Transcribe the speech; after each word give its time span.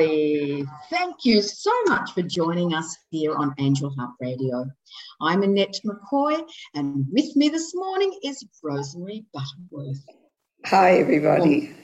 everybody. 0.00 0.64
Thank 0.90 1.24
you 1.24 1.42
so 1.42 1.72
much 1.86 2.12
for 2.12 2.22
joining 2.22 2.72
us 2.74 2.96
here 3.10 3.34
on 3.34 3.54
Angel 3.58 3.90
Heart 3.90 4.12
Radio. 4.20 4.64
I'm 5.20 5.42
Annette 5.42 5.80
McCoy, 5.84 6.40
and 6.74 7.04
with 7.10 7.34
me 7.34 7.48
this 7.48 7.74
morning 7.74 8.16
is 8.22 8.46
Rosemary 8.62 9.24
Butterworth. 9.32 10.04
Hi, 10.66 10.98
everybody. 10.98 11.74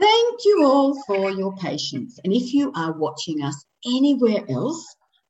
Thank 0.00 0.44
you 0.44 0.64
all 0.64 1.00
for 1.06 1.30
your 1.30 1.54
patience. 1.56 2.18
And 2.24 2.32
if 2.32 2.52
you 2.52 2.72
are 2.74 2.92
watching 2.92 3.42
us 3.42 3.64
anywhere 3.86 4.44
else 4.48 4.84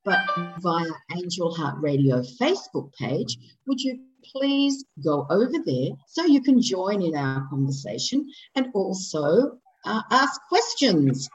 but 0.04 0.20
via 0.60 0.90
Angel 1.16 1.54
Heart 1.54 1.76
Radio 1.80 2.22
Facebook 2.40 2.92
page, 2.94 3.36
would 3.66 3.80
you 3.80 4.00
please 4.24 4.84
go 5.04 5.26
over 5.28 5.58
there 5.64 5.90
so 6.06 6.24
you 6.24 6.40
can 6.42 6.62
join 6.62 7.02
in 7.02 7.14
our 7.14 7.46
conversation 7.50 8.26
and 8.54 8.68
also 8.74 9.58
uh, 9.88 10.02
ask 10.10 10.40
questions 10.48 11.28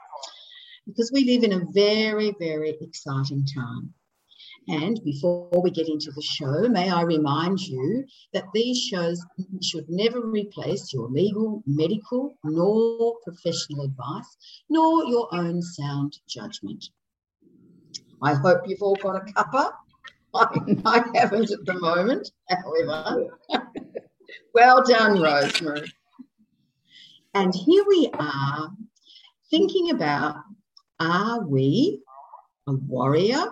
because 0.86 1.10
we 1.12 1.24
live 1.24 1.42
in 1.42 1.54
a 1.54 1.66
very, 1.72 2.34
very 2.38 2.76
exciting 2.80 3.44
time. 3.44 3.92
And 4.68 5.02
before 5.04 5.50
we 5.62 5.70
get 5.70 5.88
into 5.88 6.10
the 6.12 6.22
show, 6.22 6.68
may 6.68 6.88
I 6.88 7.02
remind 7.02 7.60
you 7.60 8.04
that 8.32 8.46
these 8.54 8.78
shows 8.78 9.22
should 9.62 9.84
never 9.88 10.20
replace 10.20 10.92
your 10.92 11.08
legal, 11.08 11.62
medical, 11.66 12.38
nor 12.44 13.16
professional 13.24 13.84
advice, 13.84 14.36
nor 14.70 15.04
your 15.04 15.28
own 15.34 15.60
sound 15.60 16.18
judgment. 16.26 16.86
I 18.22 18.34
hope 18.34 18.62
you've 18.66 18.82
all 18.82 18.96
got 18.96 19.16
a 19.16 19.32
cuppa. 19.32 19.72
I, 20.34 20.46
I 20.86 21.18
haven't 21.18 21.50
at 21.50 21.64
the 21.66 21.74
moment, 21.74 22.30
however. 22.48 23.26
well 24.54 24.82
done, 24.82 25.20
Rosemary. 25.20 25.92
And 27.34 27.54
here 27.54 27.84
we 27.88 28.10
are 28.18 28.70
thinking 29.50 29.90
about 29.90 30.36
are 31.00 31.44
we 31.46 32.00
a 32.66 32.72
warrior 32.72 33.46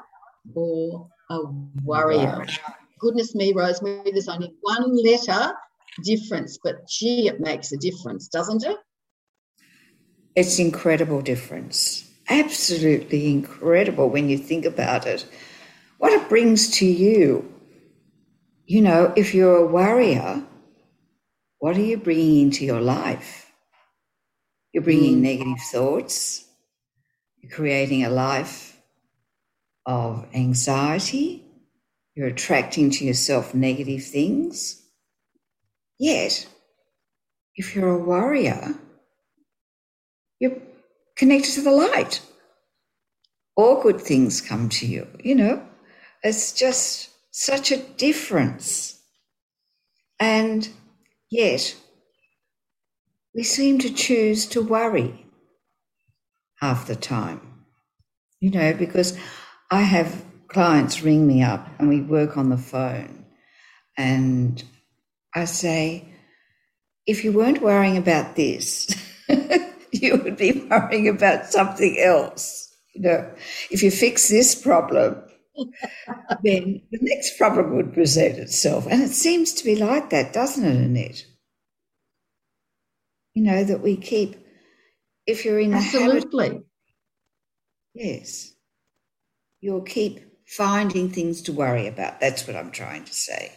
or 0.55 1.09
a 1.31 1.41
warrior? 1.85 2.47
Goodness 3.01 3.35
me, 3.35 3.53
Rosemary, 3.53 4.13
there's 4.13 4.29
only 4.29 4.55
one 4.61 4.97
letter 5.05 5.53
difference, 6.05 6.59
but 6.63 6.87
gee, 6.89 7.27
it 7.27 7.41
makes 7.41 7.73
a 7.73 7.77
difference, 7.77 8.29
doesn't 8.29 8.65
it? 8.65 8.77
It's 10.37 10.59
incredible 10.59 11.21
difference 11.21 12.09
absolutely 12.29 13.31
incredible 13.31 14.09
when 14.09 14.29
you 14.29 14.39
think 14.39 14.65
about 14.65 15.07
it. 15.07 15.27
What 15.99 16.13
it 16.13 16.29
brings 16.29 16.71
to 16.79 16.87
you. 16.87 17.53
You 18.67 18.81
know, 18.81 19.13
if 19.17 19.35
you're 19.35 19.57
a 19.57 19.67
warrior, 19.67 20.43
what 21.59 21.77
are 21.77 21.83
you 21.83 21.97
bringing 21.97 22.41
into 22.43 22.65
your 22.65 22.81
life? 22.81 23.42
You're 24.73 24.83
bringing 24.83 25.17
mm. 25.17 25.23
negative 25.23 25.61
thoughts. 25.71 26.47
You're 27.41 27.53
creating 27.53 28.05
a 28.05 28.11
life 28.11 28.81
of 29.85 30.27
anxiety. 30.35 31.45
You're 32.15 32.29
attracting 32.29 32.91
to 32.93 33.05
yourself 33.05 33.55
negative 33.55 34.05
things. 34.05 34.83
Yet, 35.99 36.47
if 37.55 37.75
you're 37.75 37.91
a 37.91 38.05
warrior, 38.05 38.75
you're 40.41 40.57
connected 41.17 41.53
to 41.53 41.63
the 41.63 41.71
light. 41.71 42.21
All 43.57 43.83
good 43.83 44.01
things 44.01 44.41
come 44.41 44.69
to 44.71 44.87
you, 44.87 45.07
you 45.23 45.35
know. 45.35 45.67
It's 46.23 46.53
just 46.53 47.11
such 47.31 47.71
a 47.71 47.77
difference. 47.77 49.01
And 50.19 50.69
yet, 51.31 51.75
we 53.35 53.43
seem 53.43 53.79
to 53.79 53.93
choose 53.93 54.47
to 54.47 54.63
worry 54.63 55.27
half 56.61 56.87
the 56.87 56.97
time, 56.97 57.41
you 58.41 58.51
know, 58.51 58.75
because 58.75 59.19
I 59.71 59.83
have 59.83 60.25
clients 60.49 61.03
ring 61.03 61.27
me 61.27 61.43
up 61.43 61.67
and 61.79 61.89
we 61.89 62.01
work 62.01 62.37
on 62.37 62.51
the 62.51 62.59
phone. 62.59 63.25
And 63.97 64.63
I 65.35 65.47
say, 65.47 66.09
if 67.07 67.25
you 67.25 67.33
weren't 67.33 67.63
worrying 67.63 67.97
about 67.97 68.37
this, 68.37 68.89
you 69.93 70.17
would 70.19 70.37
be 70.37 70.67
worrying 70.71 71.09
about 71.09 71.47
something 71.47 71.99
else. 71.99 72.69
You 72.95 73.03
know, 73.03 73.31
if 73.71 73.83
you 73.83 73.91
fix 73.91 74.29
this 74.29 74.55
problem, 74.55 75.17
then 76.43 76.83
the 76.91 76.99
next 77.01 77.39
problem 77.39 77.75
would 77.77 77.95
present 77.95 78.39
itself. 78.39 78.87
And 78.89 79.03
it 79.03 79.11
seems 79.11 79.53
to 79.55 79.65
be 79.65 79.77
like 79.77 80.11
that, 80.11 80.33
doesn't 80.33 80.65
it, 80.65 80.77
Annette? 80.77 81.25
You 83.35 83.43
know, 83.43 83.65
that 83.65 83.81
we 83.81 83.97
keep, 83.97 84.37
if 85.27 85.45
you're 85.45 85.61
in 85.61 85.73
Absolutely. 85.75 86.47
Habit, 86.47 86.67
yes, 87.95 88.53
you'll 89.61 89.83
keep 89.83 90.21
finding 90.47 91.11
things 91.11 91.43
to 91.43 91.53
worry 91.53 91.87
about. 91.87 92.21
That's 92.21 92.47
what 92.47 92.57
I'm 92.57 92.71
trying 92.71 93.05
to 93.05 93.15
say. 93.15 93.53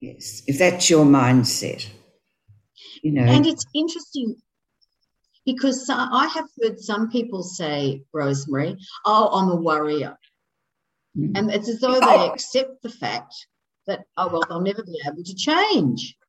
Yes, 0.00 0.42
if 0.46 0.58
that's 0.58 0.88
your 0.88 1.04
mindset. 1.04 1.88
You 3.02 3.12
know. 3.12 3.24
And 3.24 3.46
it's 3.46 3.64
interesting 3.74 4.36
because 5.44 5.88
I 5.90 6.26
have 6.34 6.46
heard 6.62 6.78
some 6.78 7.10
people 7.10 7.42
say, 7.42 8.02
Rosemary, 8.12 8.76
oh, 9.06 9.30
I'm 9.32 9.48
a 9.50 9.56
worrier. 9.56 10.16
Mm-hmm. 11.16 11.36
And 11.36 11.50
it's 11.50 11.68
as 11.68 11.80
though 11.80 11.94
they 11.94 12.06
oh. 12.06 12.30
accept 12.30 12.82
the 12.82 12.90
fact 12.90 13.34
that, 13.86 14.00
oh, 14.16 14.28
well, 14.28 14.44
they'll 14.48 14.60
never 14.60 14.84
be 14.84 15.00
able 15.06 15.24
to 15.24 15.34
change. 15.34 16.14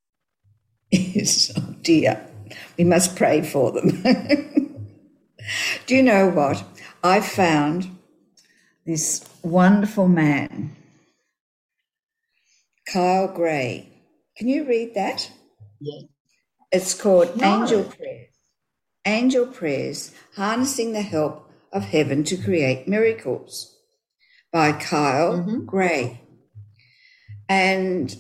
Yes, 0.92 1.52
oh 1.56 1.76
dear. 1.84 2.29
We 2.78 2.84
must 2.84 3.16
pray 3.16 3.42
for 3.42 3.72
them. 3.72 4.02
Do 5.86 5.96
you 5.96 6.04
know 6.04 6.30
what? 6.30 6.64
I 7.04 7.22
found 7.22 7.98
this 8.86 9.28
wonderful 9.44 10.08
man, 10.08 10.76
Kyle 12.92 13.28
Gray. 13.28 13.90
Can 14.38 14.48
you 14.48 14.66
read 14.66 14.94
that? 14.96 15.32
Yeah. 15.80 16.08
It's 16.72 16.94
called 16.94 17.36
no. 17.38 17.62
Angel 17.62 17.84
Prayers. 17.84 18.30
Angel 19.06 19.48
Prayers 19.48 20.12
Harnessing 20.36 20.94
the 20.94 21.02
Help 21.02 21.50
of 21.72 21.84
Heaven 21.84 22.24
to 22.26 22.38
Create 22.38 22.88
Miracles 22.88 23.76
by 24.52 24.72
Kyle 24.74 25.40
mm-hmm. 25.40 25.66
Gray. 25.66 26.22
And 27.48 28.16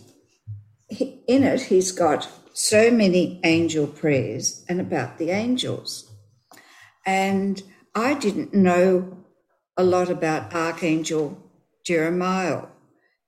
he, 0.90 1.22
in 1.28 1.44
it, 1.44 1.61
he's 1.61 1.91
got 1.91 2.29
so 2.59 2.92
many 2.92 3.40
angel 3.46 3.88
prayers 3.88 4.66
and 4.68 4.81
about 4.81 5.18
the 5.18 5.30
angels. 5.30 6.12
And 7.06 7.64
I 7.96 8.16
didn't 8.16 8.53
know 8.53 9.18
a 9.78 9.84
lot 9.84 10.09
about 10.09 10.53
Archangel 10.53 11.42
Jeremiel, 11.88 12.68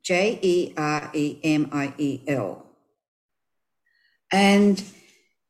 J 0.03 0.38
E 0.42 0.74
R 0.75 1.09
E 1.14 1.40
M 1.46 1.69
I 1.72 1.94
E 1.97 2.19
L. 2.28 2.66
And 4.34 4.84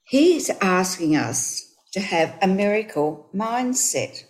he's 0.03 0.51
asking 0.61 1.15
us 1.15 1.73
to 1.93 2.01
have 2.01 2.37
a 2.39 2.47
miracle 2.47 3.29
mindset. 3.33 4.25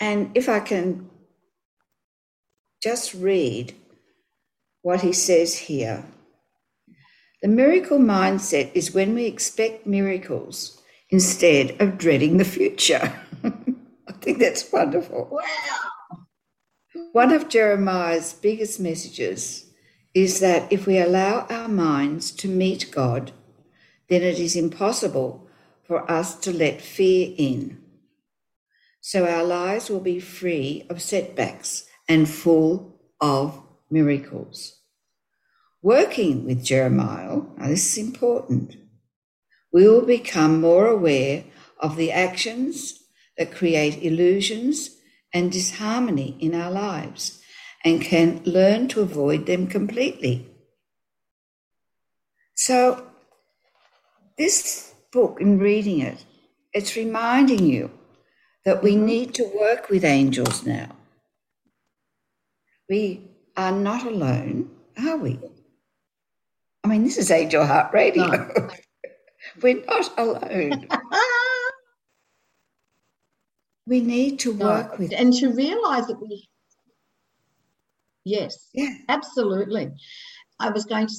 And 0.00 0.36
if 0.36 0.48
I 0.48 0.58
can 0.58 1.10
just 2.82 3.14
read 3.14 3.72
what 4.82 5.02
he 5.02 5.12
says 5.12 5.56
here 5.56 6.04
the 7.44 7.48
miracle 7.50 7.98
mindset 7.98 8.70
is 8.72 8.94
when 8.94 9.14
we 9.14 9.26
expect 9.26 9.86
miracles 9.86 10.80
instead 11.10 11.78
of 11.78 11.98
dreading 11.98 12.38
the 12.38 12.44
future. 12.44 13.12
I 13.44 14.12
think 14.22 14.38
that's 14.38 14.72
wonderful. 14.72 15.28
Wow. 15.30 16.22
One 17.12 17.34
of 17.34 17.50
Jeremiel's 17.50 18.32
biggest 18.32 18.80
messages 18.80 19.66
is 20.14 20.40
that 20.40 20.72
if 20.72 20.86
we 20.86 20.96
allow 20.96 21.46
our 21.50 21.68
minds 21.68 22.30
to 22.30 22.48
meet 22.48 22.90
God, 22.90 23.32
then 24.08 24.22
it 24.22 24.38
is 24.38 24.56
impossible 24.56 25.46
for 25.82 26.10
us 26.10 26.36
to 26.36 26.50
let 26.50 26.80
fear 26.80 27.34
in. 27.36 27.78
So 29.02 29.26
our 29.28 29.44
lives 29.44 29.90
will 29.90 30.00
be 30.00 30.18
free 30.18 30.86
of 30.88 31.02
setbacks 31.02 31.84
and 32.08 32.26
full 32.26 32.98
of 33.20 33.62
miracles. 33.90 34.80
Working 35.84 36.46
with 36.46 36.64
Jeremiel, 36.64 37.58
now 37.58 37.68
this 37.68 37.92
is 37.92 38.06
important, 38.06 38.74
we 39.70 39.86
will 39.86 40.06
become 40.06 40.58
more 40.58 40.86
aware 40.86 41.44
of 41.78 41.96
the 41.96 42.10
actions 42.10 43.00
that 43.36 43.54
create 43.54 44.02
illusions 44.02 44.96
and 45.34 45.52
disharmony 45.52 46.38
in 46.40 46.54
our 46.54 46.70
lives 46.70 47.42
and 47.84 48.00
can 48.00 48.40
learn 48.46 48.88
to 48.88 49.02
avoid 49.02 49.44
them 49.44 49.66
completely. 49.66 50.48
So, 52.54 53.06
this 54.38 54.94
book 55.12 55.38
and 55.38 55.60
reading 55.60 56.00
it, 56.00 56.24
it's 56.72 56.96
reminding 56.96 57.66
you 57.66 57.90
that 58.64 58.82
we 58.82 58.96
need 58.96 59.34
to 59.34 59.52
work 59.54 59.90
with 59.90 60.02
angels 60.02 60.64
now. 60.64 60.96
We 62.88 63.28
are 63.54 63.72
not 63.72 64.06
alone, 64.06 64.70
are 64.96 65.18
we? 65.18 65.38
I 66.94 66.96
mean, 66.96 67.06
this 67.06 67.18
is 67.18 67.32
Angel 67.32 67.66
Heart 67.66 67.92
Radio. 67.92 68.24
No. 68.28 68.70
We're 69.62 69.84
not 69.84 70.16
alone. 70.16 70.86
We 73.86 74.00
need 74.00 74.38
to 74.40 74.52
work 74.52 74.92
no. 74.92 74.98
with 74.98 75.12
and 75.12 75.30
to 75.34 75.52
realize 75.52 76.06
that 76.06 76.22
we 76.22 76.48
Yes. 78.24 78.70
Yeah. 78.72 78.94
Absolutely. 79.08 79.90
I 80.58 80.70
was 80.70 80.86
going 80.86 81.08
to 81.08 81.14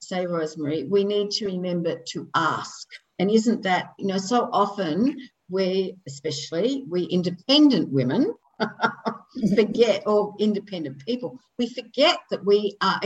say, 0.00 0.26
Rosemary, 0.26 0.84
we 0.84 1.02
need 1.02 1.30
to 1.32 1.46
remember 1.46 1.96
to 2.12 2.28
ask. 2.34 2.86
And 3.18 3.28
isn't 3.28 3.62
that, 3.62 3.94
you 3.98 4.06
know, 4.06 4.18
so 4.18 4.50
often 4.52 5.16
we, 5.48 5.96
especially 6.06 6.84
we 6.88 7.04
independent 7.04 7.90
women, 7.90 8.34
forget, 9.56 10.04
or 10.06 10.34
independent 10.38 11.04
people, 11.04 11.40
we 11.58 11.68
forget 11.70 12.18
that 12.30 12.44
we 12.44 12.76
are, 12.82 13.00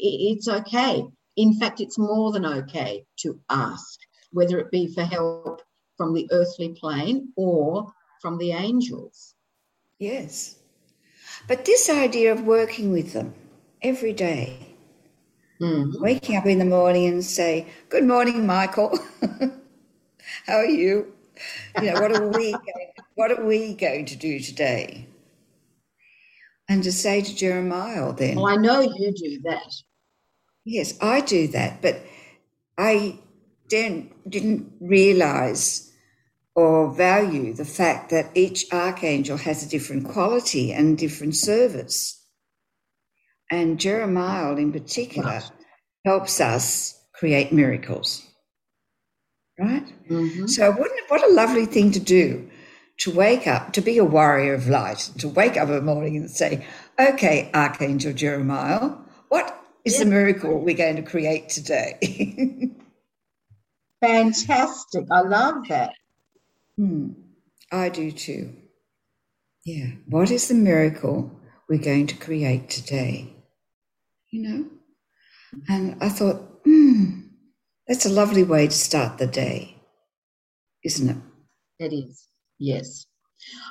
it's 0.00 0.48
okay. 0.48 1.04
In 1.36 1.54
fact, 1.54 1.80
it's 1.80 1.98
more 1.98 2.32
than 2.32 2.44
okay 2.44 3.04
to 3.18 3.38
ask, 3.48 3.98
whether 4.32 4.58
it 4.58 4.70
be 4.70 4.92
for 4.92 5.04
help 5.04 5.62
from 5.96 6.14
the 6.14 6.28
earthly 6.32 6.76
plane 6.80 7.32
or 7.36 7.92
from 8.20 8.38
the 8.38 8.52
angels. 8.52 9.34
Yes. 9.98 10.56
But 11.46 11.64
this 11.64 11.88
idea 11.88 12.32
of 12.32 12.42
working 12.42 12.92
with 12.92 13.12
them 13.12 13.34
every 13.82 14.12
day, 14.12 14.74
mm-hmm. 15.60 16.02
waking 16.02 16.36
up 16.36 16.46
in 16.46 16.58
the 16.58 16.64
morning 16.64 17.06
and 17.06 17.24
say, 17.24 17.66
Good 17.88 18.04
morning, 18.04 18.46
Michael. 18.46 18.98
How 20.46 20.56
are 20.56 20.66
you? 20.66 21.12
You 21.80 21.92
know, 21.92 22.00
what 22.00 22.12
are 22.12 22.28
we 22.28 22.52
going, 22.52 22.92
what 23.14 23.30
are 23.30 23.44
we 23.44 23.74
going 23.74 24.06
to 24.06 24.16
do 24.16 24.40
today? 24.40 25.06
And 26.68 26.82
to 26.82 26.92
say 26.92 27.22
to 27.22 27.32
Jeremiel 27.32 28.16
then. 28.16 28.36
Well, 28.36 28.46
I 28.46 28.56
know 28.56 28.80
you 28.80 29.12
do 29.12 29.40
that. 29.44 29.74
Yes, 30.70 30.98
I 31.00 31.22
do 31.22 31.48
that, 31.48 31.80
but 31.80 32.02
I 32.76 33.18
didn't, 33.68 34.30
didn't 34.30 34.70
realize 34.82 35.90
or 36.54 36.92
value 36.92 37.54
the 37.54 37.64
fact 37.64 38.10
that 38.10 38.30
each 38.34 38.70
archangel 38.70 39.38
has 39.38 39.64
a 39.64 39.68
different 39.68 40.06
quality 40.06 40.70
and 40.72 40.98
different 40.98 41.36
service. 41.36 42.22
And 43.50 43.78
Jeremiel, 43.78 44.58
in 44.58 44.70
particular, 44.70 45.40
right. 45.40 45.50
helps 46.04 46.38
us 46.38 47.02
create 47.14 47.50
miracles. 47.50 48.26
Right? 49.58 49.86
Mm-hmm. 50.10 50.48
So, 50.48 50.72
what 50.72 51.24
a 51.24 51.32
lovely 51.32 51.64
thing 51.64 51.92
to 51.92 52.00
do 52.00 52.50
to 52.98 53.10
wake 53.10 53.46
up, 53.46 53.72
to 53.72 53.80
be 53.80 53.96
a 53.96 54.04
warrior 54.04 54.52
of 54.52 54.68
light, 54.68 55.10
to 55.18 55.28
wake 55.28 55.56
up 55.56 55.68
in 55.68 55.74
the 55.76 55.80
morning 55.80 56.16
and 56.16 56.30
say, 56.30 56.66
okay, 57.00 57.50
Archangel 57.54 58.12
Jeremiel, 58.12 58.98
what 59.28 59.57
is 59.88 59.98
the 59.98 60.04
miracle 60.04 60.58
we're 60.58 60.76
going 60.76 60.96
to 60.96 61.02
create 61.02 61.48
today? 61.48 61.98
Fantastic. 64.00 65.06
I 65.10 65.20
love 65.20 65.68
that. 65.68 65.94
Hmm. 66.76 67.10
I 67.72 67.88
do 67.88 68.12
too. 68.12 68.54
Yeah. 69.64 69.88
What 70.06 70.30
is 70.30 70.48
the 70.48 70.54
miracle 70.54 71.30
we're 71.68 71.78
going 71.78 72.06
to 72.08 72.16
create 72.16 72.70
today? 72.70 73.34
You 74.30 74.42
know? 74.42 74.66
And 75.68 76.02
I 76.02 76.10
thought, 76.10 76.36
hmm, 76.64 77.20
that's 77.86 78.06
a 78.06 78.10
lovely 78.10 78.44
way 78.44 78.66
to 78.66 78.74
start 78.74 79.18
the 79.18 79.26
day, 79.26 79.76
isn't 80.84 81.08
it? 81.08 81.16
It 81.78 81.94
is, 81.94 82.28
yes. 82.58 83.06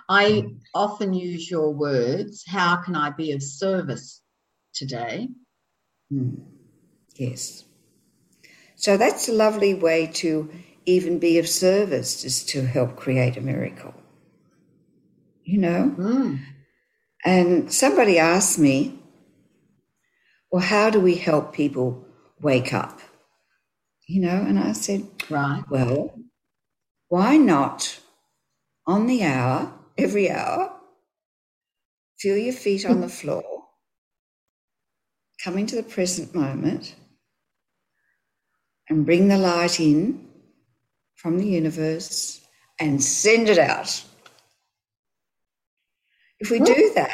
I 0.09 0.47
often 0.73 1.13
use 1.13 1.51
your 1.51 1.73
words, 1.73 2.43
how 2.47 2.77
can 2.77 2.95
I 2.95 3.11
be 3.11 3.33
of 3.33 3.43
service 3.43 4.21
today? 4.73 5.29
Mm. 6.11 6.41
Yes. 7.15 7.65
So 8.75 8.95
that's 8.97 9.27
a 9.27 9.33
lovely 9.33 9.73
way 9.73 10.07
to 10.15 10.49
even 10.85 11.19
be 11.19 11.37
of 11.39 11.47
service 11.49 12.23
is 12.23 12.43
to 12.45 12.65
help 12.65 12.95
create 12.95 13.35
a 13.37 13.41
miracle. 13.41 13.93
You 15.43 15.57
know? 15.59 15.95
Mm. 15.97 16.39
And 17.25 17.71
somebody 17.73 18.19
asked 18.19 18.59
me, 18.59 18.99
well, 20.51 20.61
how 20.61 20.89
do 20.89 20.99
we 20.99 21.15
help 21.15 21.53
people 21.53 22.05
wake 22.39 22.73
up? 22.73 23.01
You 24.07 24.21
know, 24.21 24.41
and 24.47 24.57
I 24.59 24.71
said, 24.71 25.05
right. 25.29 25.63
Well, 25.69 26.17
why 27.09 27.35
not 27.37 27.99
on 28.85 29.07
the 29.07 29.23
hour, 29.23 29.73
every 29.97 30.29
hour, 30.29 30.73
feel 32.17 32.37
your 32.37 32.53
feet 32.53 32.85
on 32.85 33.01
the 33.01 33.09
floor, 33.09 33.56
come 35.47 35.57
into 35.57 35.77
the 35.77 35.83
present 35.83 36.35
moment, 36.35 36.93
and 38.89 39.05
bring 39.05 39.29
the 39.29 39.37
light 39.37 39.79
in 39.79 40.27
from 41.15 41.37
the 41.37 41.47
universe 41.47 42.41
and 42.81 43.01
send 43.01 43.47
it 43.47 43.57
out. 43.57 44.03
If 46.41 46.51
we 46.51 46.59
do 46.59 46.91
that 46.95 47.13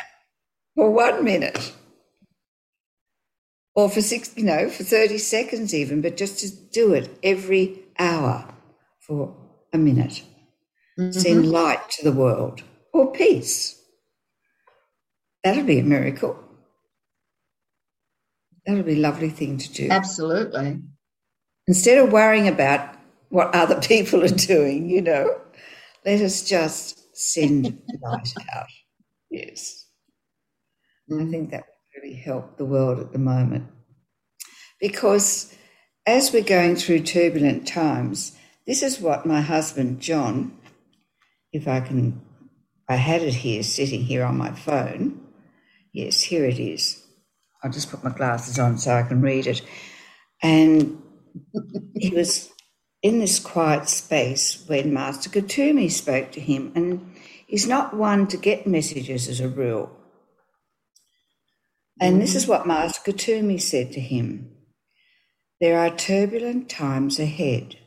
for 0.74 0.90
one 0.90 1.24
minute, 1.24 1.74
or 3.76 3.88
for 3.88 4.02
six, 4.02 4.36
you 4.36 4.46
know, 4.46 4.68
for 4.68 4.84
30 4.84 5.20
seconds 5.20 5.72
even, 5.72 6.02
but 6.02 6.18
just 6.18 6.40
to 6.40 6.50
do 6.72 6.96
it 6.96 7.16
every 7.22 7.84
hour 8.00 8.52
for 9.00 9.36
a 9.72 9.78
minute. 9.78 10.24
Mm-hmm. 11.00 11.12
Send 11.12 11.52
light 11.52 11.88
to 11.92 12.04
the 12.04 12.12
world 12.12 12.64
or 12.94 13.12
peace. 13.12 13.80
That'll 15.44 15.66
be 15.66 15.78
a 15.78 15.84
miracle. 15.84 16.43
That'll 18.66 18.84
be 18.84 18.94
a 18.94 18.98
lovely 18.98 19.30
thing 19.30 19.58
to 19.58 19.74
do. 19.74 19.90
Absolutely. 19.90 20.82
Instead 21.68 21.98
of 21.98 22.12
worrying 22.12 22.48
about 22.48 22.96
what 23.30 23.54
other 23.56 23.80
people 23.88 24.24
are 24.24 24.28
doing, 24.28 24.90
you 24.90 25.02
know. 25.02 25.40
Let 26.06 26.22
us 26.22 26.44
just 26.44 27.16
send 27.16 27.82
light 28.02 28.34
out. 28.56 28.68
Yes. 29.30 29.88
I 31.10 31.16
mm. 31.16 31.32
think 31.32 31.52
that 31.52 31.64
would 31.66 32.04
really 32.04 32.16
help 32.16 32.58
the 32.58 32.66
world 32.66 33.00
at 33.00 33.12
the 33.12 33.20
moment. 33.20 33.68
Because 34.80 35.56
as 36.06 36.34
we're 36.34 36.44
going 36.44 36.76
through 36.76 37.02
turbulent 37.02 37.68
times, 37.68 38.38
this 38.68 38.84
is 38.84 39.00
what 39.00 39.26
my 39.26 39.42
husband, 39.42 40.00
John, 40.00 40.58
if 41.52 41.68
I 41.68 41.80
can, 41.82 42.22
I 42.90 42.96
had 42.96 43.22
it 43.22 43.34
here 43.34 43.64
sitting 43.64 44.04
here 44.04 44.26
on 44.26 44.38
my 44.38 44.52
phone. 44.52 45.22
Yes, 45.94 46.22
here 46.22 46.46
it 46.46 46.60
is. 46.60 47.03
I'll 47.64 47.72
just 47.72 47.90
put 47.90 48.04
my 48.04 48.12
glasses 48.12 48.60
on 48.60 48.78
so 48.78 48.94
I 48.94 49.04
can 49.04 49.22
read 49.22 49.48
it. 49.48 49.62
And 50.42 51.02
he 51.96 52.10
was 52.10 52.50
in 53.02 53.20
this 53.20 53.40
quiet 53.40 53.88
space 53.88 54.64
when 54.68 54.94
Master 54.94 55.30
Kuthumi 55.30 55.90
spoke 55.90 56.32
to 56.34 56.42
him, 56.42 56.72
and 56.76 57.16
he's 57.48 57.68
not 57.68 57.96
one 57.96 58.28
to 58.28 58.38
get 58.38 58.68
messages 58.68 59.30
as 59.30 59.40
a 59.40 59.48
rule. 59.48 59.92
And 62.00 62.22
this 62.22 62.36
is 62.36 62.48
what 62.48 62.68
Master 62.68 63.12
Kuthumi 63.12 63.62
said 63.62 63.94
to 63.94 64.00
him 64.02 64.52
There 65.62 65.80
are 65.80 65.96
turbulent 65.96 66.70
times 66.70 67.20
ahead 67.20 67.78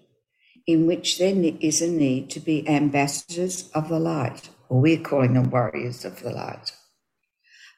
in 0.67 0.87
which 0.87 1.19
there 1.19 1.35
is 1.61 1.81
a 1.81 1.89
need 1.89 2.31
to 2.31 2.41
be 2.41 2.69
ambassadors 2.69 3.71
of 3.75 3.89
the 3.89 4.01
light, 4.01 4.49
or 4.69 4.81
we're 4.81 5.01
calling 5.01 5.35
them 5.35 5.51
warriors 5.51 6.05
of 6.05 6.23
the 6.23 6.31
light. 6.31 6.73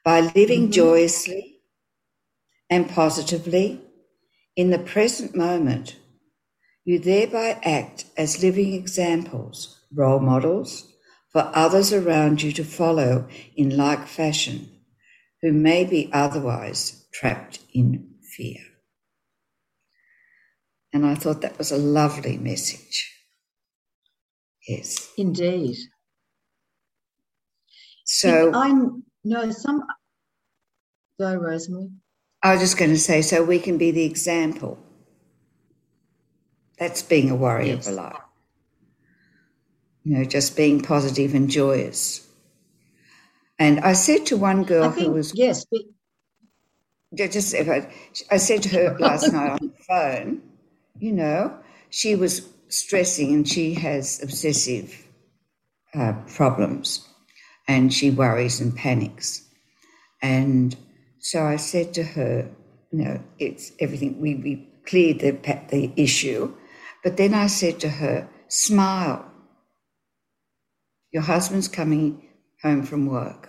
By 0.05 0.21
living 0.21 0.64
mm-hmm. 0.64 0.73
joyously 0.73 1.58
and 2.71 2.89
positively 2.89 3.81
in 4.57 4.71
the 4.71 4.79
present 4.79 5.37
moment, 5.37 5.97
you 6.85 6.99
thereby 6.99 7.61
act 7.63 8.07
as 8.17 8.43
living 8.43 8.75
examples, 8.75 9.81
role 9.95 10.21
models, 10.21 10.93
for 11.33 11.51
others 11.55 11.93
around 11.93 12.43
you 12.43 12.53
to 12.53 12.65
follow 12.65 13.29
in 13.57 13.77
like 13.77 14.07
fashion, 14.07 14.69
who 15.43 15.53
may 15.53 15.85
be 15.85 16.11
otherwise 16.13 17.07
trapped 17.13 17.61
in 17.73 18.15
fear. 18.37 18.59
And 20.93 21.07
I 21.07 21.15
thought 21.15 21.43
that 21.43 21.59
was 21.59 21.71
a 21.71 21.79
lovely 21.79 22.39
message. 22.39 23.13
Yes. 24.67 25.09
Indeed. 25.17 25.77
So 28.05 28.53
I'm 28.55 29.05
no 29.25 29.51
some 29.53 29.83
go 31.21 31.35
Rosemary. 31.37 31.91
I 32.42 32.52
was 32.52 32.61
just 32.61 32.78
going 32.78 32.90
to 32.90 32.99
say, 32.99 33.23
so 33.23 33.42
we 33.42 33.59
can 33.59 33.78
be 33.78 33.90
the 33.90 34.04
example 34.04 34.78
that's 36.78 37.02
being 37.02 37.30
a 37.30 37.37
warrior 37.37 37.75
yes. 37.75 37.88
of 37.88 37.95
life. 37.95 38.16
You 40.04 40.18
know, 40.18 40.25
just 40.25 40.57
being 40.57 40.80
positive 40.80 41.35
and 41.35 41.50
joyous. 41.50 42.26
And 43.59 43.80
I 43.80 43.92
said 43.95 44.26
to 44.26 44.37
one 44.37 44.62
girl 44.62 44.90
think, 44.90 45.09
who 45.09 45.12
was 45.12 45.33
yes, 45.35 45.66
but... 45.71 45.80
just 47.30 47.52
if 47.54 47.68
I, 47.68 47.92
I 48.30 48.37
said 48.37 48.62
to 48.64 48.68
her 48.71 48.97
last 48.99 49.33
night 49.33 49.50
on 49.61 49.73
the 49.76 49.85
phone, 49.88 50.42
you 50.99 51.12
know, 51.12 51.59
she 51.90 52.14
was 52.14 52.49
stressing 52.68 53.35
and 53.35 53.49
she 53.49 53.75
has 53.75 54.23
obsessive 54.23 55.04
uh, 55.95 56.12
problems, 56.28 57.07
and 57.66 57.92
she 57.92 58.11
worries 58.11 58.61
and 58.61 58.76
panics, 58.76 59.42
and 60.23 60.76
so 61.21 61.45
I 61.45 61.57
said 61.57 61.95
to 61.95 62.03
her, 62.03 62.49
you 62.93 63.05
know, 63.05 63.23
it's 63.39 63.73
everything. 63.81 64.21
We 64.21 64.35
we 64.37 64.69
cleared 64.87 65.21
the 65.21 65.33
the 65.71 65.93
issue, 65.97 66.55
but 67.03 67.17
then 67.17 67.35
I 67.35 67.47
said 67.47 67.81
to 67.81 67.89
her, 67.89 68.29
smile. 68.49 69.25
Your 71.11 71.23
husband's 71.23 71.69
coming 71.69 72.29
home 72.63 72.83
from 72.83 73.07
work. 73.07 73.49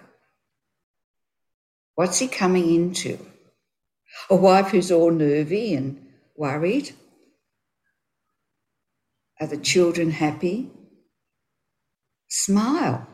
What's 1.96 2.20
he 2.20 2.28
coming 2.28 2.74
into? 2.74 3.20
A 4.30 4.36
wife 4.36 4.70
who's 4.70 4.92
all 4.92 5.12
nervy 5.12 5.74
and 5.74 6.02
worried? 6.36 6.94
Are 9.42 9.48
the 9.48 9.58
children 9.58 10.12
happy? 10.12 10.70
Smile 12.30 13.08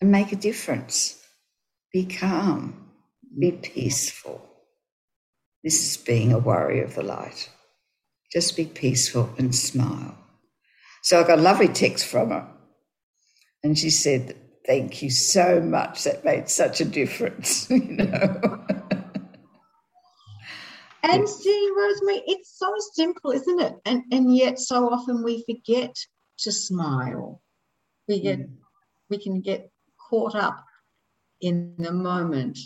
and 0.00 0.10
make 0.10 0.32
a 0.32 0.36
difference. 0.36 1.19
Be 1.92 2.04
calm, 2.04 2.90
be 3.38 3.52
peaceful. 3.52 4.46
This 5.64 5.82
is 5.82 5.96
being 5.96 6.32
a 6.32 6.38
warrior 6.38 6.84
of 6.84 6.94
the 6.94 7.02
light. 7.02 7.50
Just 8.32 8.56
be 8.56 8.64
peaceful 8.64 9.30
and 9.38 9.54
smile. 9.54 10.16
So 11.02 11.20
I 11.20 11.26
got 11.26 11.38
a 11.38 11.42
lovely 11.42 11.68
text 11.68 12.06
from 12.06 12.30
her. 12.30 12.46
And 13.62 13.78
she 13.78 13.90
said, 13.90 14.36
Thank 14.66 15.02
you 15.02 15.10
so 15.10 15.60
much. 15.60 16.04
That 16.04 16.24
made 16.24 16.48
such 16.48 16.80
a 16.80 16.84
difference, 16.84 17.68
you 17.70 17.80
know. 17.80 18.66
And 21.02 21.28
see, 21.28 21.70
Rosemary, 21.76 22.22
it's 22.26 22.58
so 22.58 22.72
simple, 22.92 23.30
isn't 23.32 23.60
it? 23.60 23.72
And 23.84 24.02
and 24.12 24.36
yet 24.36 24.58
so 24.58 24.88
often 24.90 25.24
we 25.24 25.42
forget 25.44 25.96
to 26.40 26.52
smile. 26.52 27.42
We 28.06 28.20
get 28.20 28.40
mm. 28.40 28.50
we 29.08 29.18
can 29.18 29.40
get 29.40 29.70
caught 30.08 30.34
up 30.34 30.62
in 31.40 31.74
the 31.78 31.92
moment. 31.92 32.58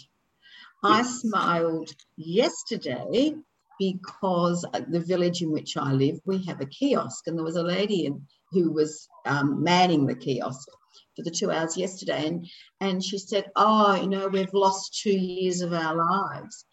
I 0.83 1.03
smiled 1.03 1.91
yesterday 2.17 3.35
because 3.79 4.65
the 4.89 5.01
village 5.01 5.43
in 5.43 5.51
which 5.51 5.77
I 5.77 5.93
live, 5.93 6.21
we 6.25 6.45
have 6.45 6.61
a 6.61 6.67
kiosk, 6.67 7.27
and 7.27 7.37
there 7.37 7.45
was 7.45 7.57
a 7.57 7.63
lady 7.63 8.07
in, 8.07 8.27
who 8.51 8.71
was 8.71 9.09
um, 9.25 9.63
manning 9.63 10.07
the 10.07 10.15
kiosk 10.15 10.69
for 11.17 11.23
the 11.23 11.31
two 11.31 11.51
hours 11.51 11.77
yesterday, 11.77 12.27
and 12.27 12.47
and 12.81 13.03
she 13.03 13.19
said, 13.19 13.51
"Oh, 13.57 13.95
you 13.95 14.09
know, 14.09 14.29
we've 14.29 14.53
lost 14.53 15.01
two 15.03 15.17
years 15.17 15.61
of 15.61 15.73
our 15.73 15.97
lives," 15.97 16.67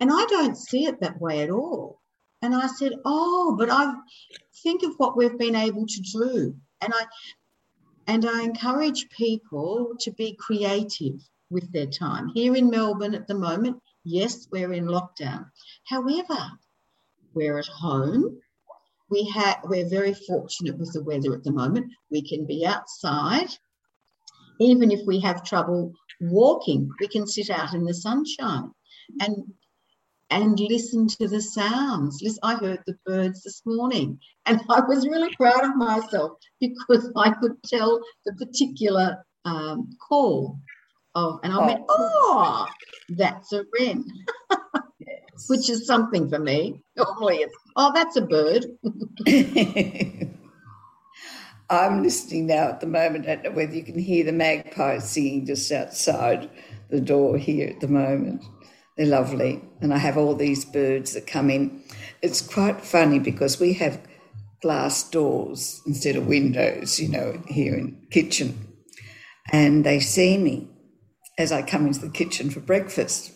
and 0.00 0.10
I 0.12 0.24
don't 0.26 0.56
see 0.56 0.86
it 0.86 1.00
that 1.00 1.20
way 1.20 1.42
at 1.42 1.50
all. 1.50 2.00
And 2.40 2.54
I 2.54 2.68
said, 2.68 2.92
"Oh, 3.04 3.56
but 3.58 3.68
I 3.70 3.94
think 4.62 4.82
of 4.84 4.94
what 4.96 5.16
we've 5.16 5.38
been 5.38 5.56
able 5.56 5.86
to 5.86 6.00
do," 6.00 6.56
and 6.80 6.92
I 6.94 7.06
and 8.06 8.24
I 8.24 8.42
encourage 8.42 9.10
people 9.10 9.94
to 10.00 10.10
be 10.12 10.34
creative 10.38 11.20
with 11.50 11.70
their 11.72 11.86
time. 11.86 12.28
Here 12.34 12.54
in 12.54 12.70
Melbourne 12.70 13.14
at 13.14 13.26
the 13.26 13.34
moment, 13.34 13.80
yes, 14.04 14.48
we're 14.50 14.72
in 14.72 14.86
lockdown. 14.86 15.46
However, 15.86 16.38
we're 17.34 17.58
at 17.58 17.66
home. 17.66 18.38
We 19.10 19.24
have 19.30 19.60
we're 19.64 19.88
very 19.88 20.14
fortunate 20.14 20.78
with 20.78 20.92
the 20.92 21.02
weather 21.02 21.34
at 21.34 21.44
the 21.44 21.52
moment. 21.52 21.92
We 22.10 22.22
can 22.22 22.46
be 22.46 22.66
outside. 22.66 23.48
Even 24.60 24.90
if 24.90 25.06
we 25.06 25.20
have 25.20 25.44
trouble 25.44 25.92
walking, 26.20 26.90
we 27.00 27.08
can 27.08 27.26
sit 27.26 27.48
out 27.48 27.74
in 27.74 27.84
the 27.84 27.94
sunshine 27.94 28.72
and 29.20 29.44
and 30.30 30.60
listen 30.60 31.08
to 31.08 31.26
the 31.26 31.40
sounds. 31.40 32.20
Listen, 32.22 32.40
I 32.42 32.56
heard 32.56 32.82
the 32.86 32.98
birds 33.06 33.42
this 33.42 33.62
morning 33.64 34.18
and 34.44 34.60
I 34.68 34.80
was 34.80 35.06
really 35.06 35.34
proud 35.36 35.64
of 35.64 35.76
myself 35.76 36.32
because 36.60 37.10
I 37.16 37.30
could 37.30 37.62
tell 37.62 38.00
the 38.26 38.34
particular 38.34 39.24
um, 39.46 39.90
call 40.06 40.58
of, 41.18 41.40
and 41.42 41.52
I 41.52 41.66
went, 41.66 41.84
oh, 41.88 42.66
that's 43.10 43.52
a 43.52 43.64
wren, 43.78 44.04
yes. 44.98 45.48
which 45.48 45.68
is 45.68 45.86
something 45.86 46.28
for 46.28 46.38
me. 46.38 46.82
Normally 46.96 47.38
it's, 47.38 47.54
oh, 47.76 47.92
that's 47.94 48.16
a 48.16 48.22
bird. 48.22 48.66
I'm 51.70 52.02
listening 52.02 52.46
now 52.46 52.68
at 52.68 52.80
the 52.80 52.86
moment. 52.86 53.26
I 53.26 53.34
don't 53.34 53.44
know 53.44 53.50
whether 53.50 53.74
you 53.74 53.82
can 53.82 53.98
hear 53.98 54.24
the 54.24 54.32
magpies 54.32 55.10
singing 55.10 55.44
just 55.44 55.70
outside 55.70 56.48
the 56.88 57.00
door 57.00 57.36
here 57.36 57.68
at 57.68 57.80
the 57.80 57.88
moment. 57.88 58.42
They're 58.96 59.06
lovely. 59.06 59.62
And 59.80 59.92
I 59.92 59.98
have 59.98 60.16
all 60.16 60.34
these 60.34 60.64
birds 60.64 61.12
that 61.12 61.26
come 61.26 61.50
in. 61.50 61.82
It's 62.22 62.40
quite 62.40 62.80
funny 62.80 63.18
because 63.18 63.60
we 63.60 63.74
have 63.74 64.00
glass 64.62 65.08
doors 65.08 65.82
instead 65.86 66.16
of 66.16 66.26
windows, 66.26 66.98
you 66.98 67.08
know, 67.08 67.40
here 67.46 67.74
in 67.74 68.06
kitchen. 68.10 68.66
And 69.52 69.84
they 69.84 70.00
see 70.00 70.38
me 70.38 70.68
as 71.38 71.52
I 71.52 71.62
come 71.62 71.86
into 71.86 72.00
the 72.00 72.10
kitchen 72.10 72.50
for 72.50 72.60
breakfast 72.60 73.32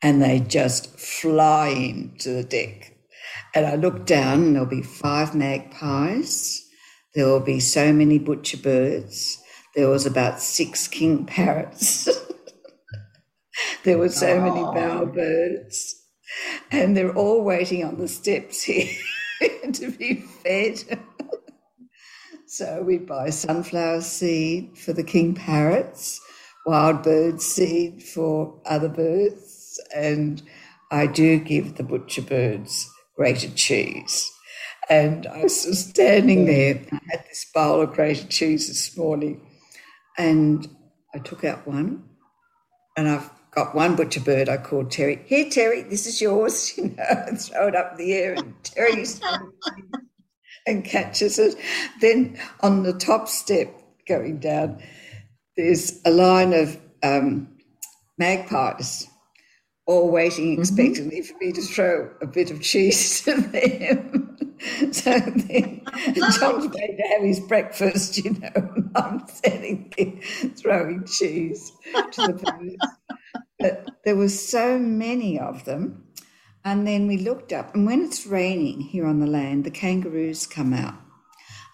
and 0.00 0.22
they 0.22 0.38
just 0.40 0.98
fly 0.98 1.68
into 1.68 2.30
the 2.30 2.44
deck. 2.44 2.96
And 3.54 3.66
I 3.66 3.74
look 3.74 4.06
down 4.06 4.42
and 4.42 4.54
there'll 4.54 4.68
be 4.68 4.82
five 4.82 5.34
magpies. 5.34 6.64
There 7.14 7.26
will 7.26 7.40
be 7.40 7.60
so 7.60 7.92
many 7.92 8.18
butcher 8.18 8.56
birds. 8.56 9.38
There 9.74 9.88
was 9.88 10.06
about 10.06 10.40
six 10.40 10.88
king 10.88 11.26
parrots. 11.26 12.08
there 13.84 13.98
were 13.98 14.08
so 14.08 14.28
oh. 14.28 14.40
many 14.40 14.60
bowerbirds. 14.60 15.92
And 16.70 16.96
they're 16.96 17.14
all 17.14 17.42
waiting 17.42 17.84
on 17.84 17.98
the 17.98 18.08
steps 18.08 18.62
here 18.62 18.88
to 19.72 19.90
be 19.90 20.24
fed. 20.42 20.98
so 22.46 22.82
we'd 22.82 23.06
buy 23.06 23.30
sunflower 23.30 24.00
seed 24.00 24.78
for 24.78 24.92
the 24.92 25.04
king 25.04 25.34
parrots 25.34 26.20
wild 26.66 27.02
bird 27.02 27.40
seed 27.40 28.02
for 28.02 28.60
other 28.66 28.88
birds, 28.88 29.80
and 29.94 30.42
I 30.90 31.06
do 31.06 31.38
give 31.38 31.76
the 31.76 31.82
butcher 31.82 32.22
birds 32.22 32.90
grated 33.16 33.56
cheese. 33.56 34.30
And 34.90 35.26
I 35.26 35.44
was 35.44 35.88
standing 35.88 36.46
there, 36.46 36.80
I 36.92 37.00
had 37.10 37.24
this 37.28 37.46
bowl 37.54 37.82
of 37.82 37.92
grated 37.92 38.30
cheese 38.30 38.68
this 38.68 38.96
morning, 38.96 39.46
and 40.18 40.68
I 41.14 41.18
took 41.18 41.44
out 41.44 41.66
one, 41.66 42.04
and 42.96 43.08
I've 43.08 43.30
got 43.52 43.74
one 43.74 43.96
butcher 43.96 44.20
bird 44.20 44.48
I 44.48 44.56
called 44.56 44.90
Terry. 44.90 45.22
Here, 45.26 45.48
Terry, 45.50 45.82
this 45.82 46.06
is 46.06 46.20
yours, 46.20 46.72
you 46.78 46.90
know, 46.90 47.04
and 47.26 47.40
throw 47.40 47.68
it 47.68 47.76
up 47.76 47.92
in 47.92 47.98
the 47.98 48.12
air, 48.14 48.34
and 48.34 48.54
Terry 48.64 49.04
and 50.66 50.84
catches 50.84 51.38
it. 51.38 51.56
Then 52.00 52.38
on 52.60 52.82
the 52.82 52.92
top 52.92 53.28
step 53.28 53.68
going 54.06 54.38
down, 54.38 54.82
there's 55.62 56.00
a 56.04 56.10
line 56.10 56.52
of 56.52 56.76
um, 57.02 57.48
magpies 58.18 59.08
all 59.86 60.10
waiting 60.10 60.52
mm-hmm. 60.52 60.60
expectantly 60.60 61.20
mm-hmm. 61.20 61.32
for 61.32 61.44
me 61.44 61.52
to 61.52 61.62
throw 61.62 62.10
a 62.20 62.26
bit 62.26 62.50
of 62.50 62.60
cheese 62.60 63.20
to 63.24 63.40
them. 63.40 64.36
so 64.92 65.10
then 65.18 65.82
John's 66.14 66.66
going 66.76 66.96
to 66.96 67.08
have 67.10 67.22
his 67.22 67.40
breakfast, 67.40 68.18
you 68.18 68.32
know, 68.32 68.50
and 68.54 68.90
I'm 68.94 69.26
standing 69.28 69.92
there 69.96 70.50
throwing 70.56 71.04
cheese 71.06 71.72
to 72.12 72.26
the 72.26 72.32
birds. 72.32 72.76
but 73.58 73.90
there 74.04 74.16
were 74.16 74.28
so 74.28 74.78
many 74.78 75.38
of 75.38 75.64
them. 75.64 76.04
And 76.64 76.86
then 76.86 77.08
we 77.08 77.16
looked 77.16 77.52
up, 77.52 77.74
and 77.74 77.86
when 77.86 78.02
it's 78.02 78.24
raining 78.24 78.82
here 78.82 79.04
on 79.04 79.18
the 79.18 79.26
land, 79.26 79.64
the 79.64 79.70
kangaroos 79.72 80.46
come 80.46 80.72
out. 80.72 80.94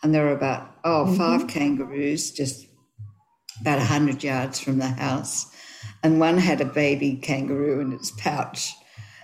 And 0.02 0.14
there 0.14 0.26
are 0.28 0.32
about, 0.34 0.76
oh, 0.82 1.04
mm-hmm. 1.04 1.16
five 1.16 1.46
kangaroos 1.46 2.30
just 2.30 2.68
about 3.60 3.78
100 3.78 4.22
yards 4.22 4.60
from 4.60 4.78
the 4.78 4.88
house. 4.88 5.46
And 6.02 6.20
one 6.20 6.38
had 6.38 6.60
a 6.60 6.64
baby 6.64 7.16
kangaroo 7.16 7.80
in 7.80 7.92
its 7.92 8.10
pouch. 8.12 8.72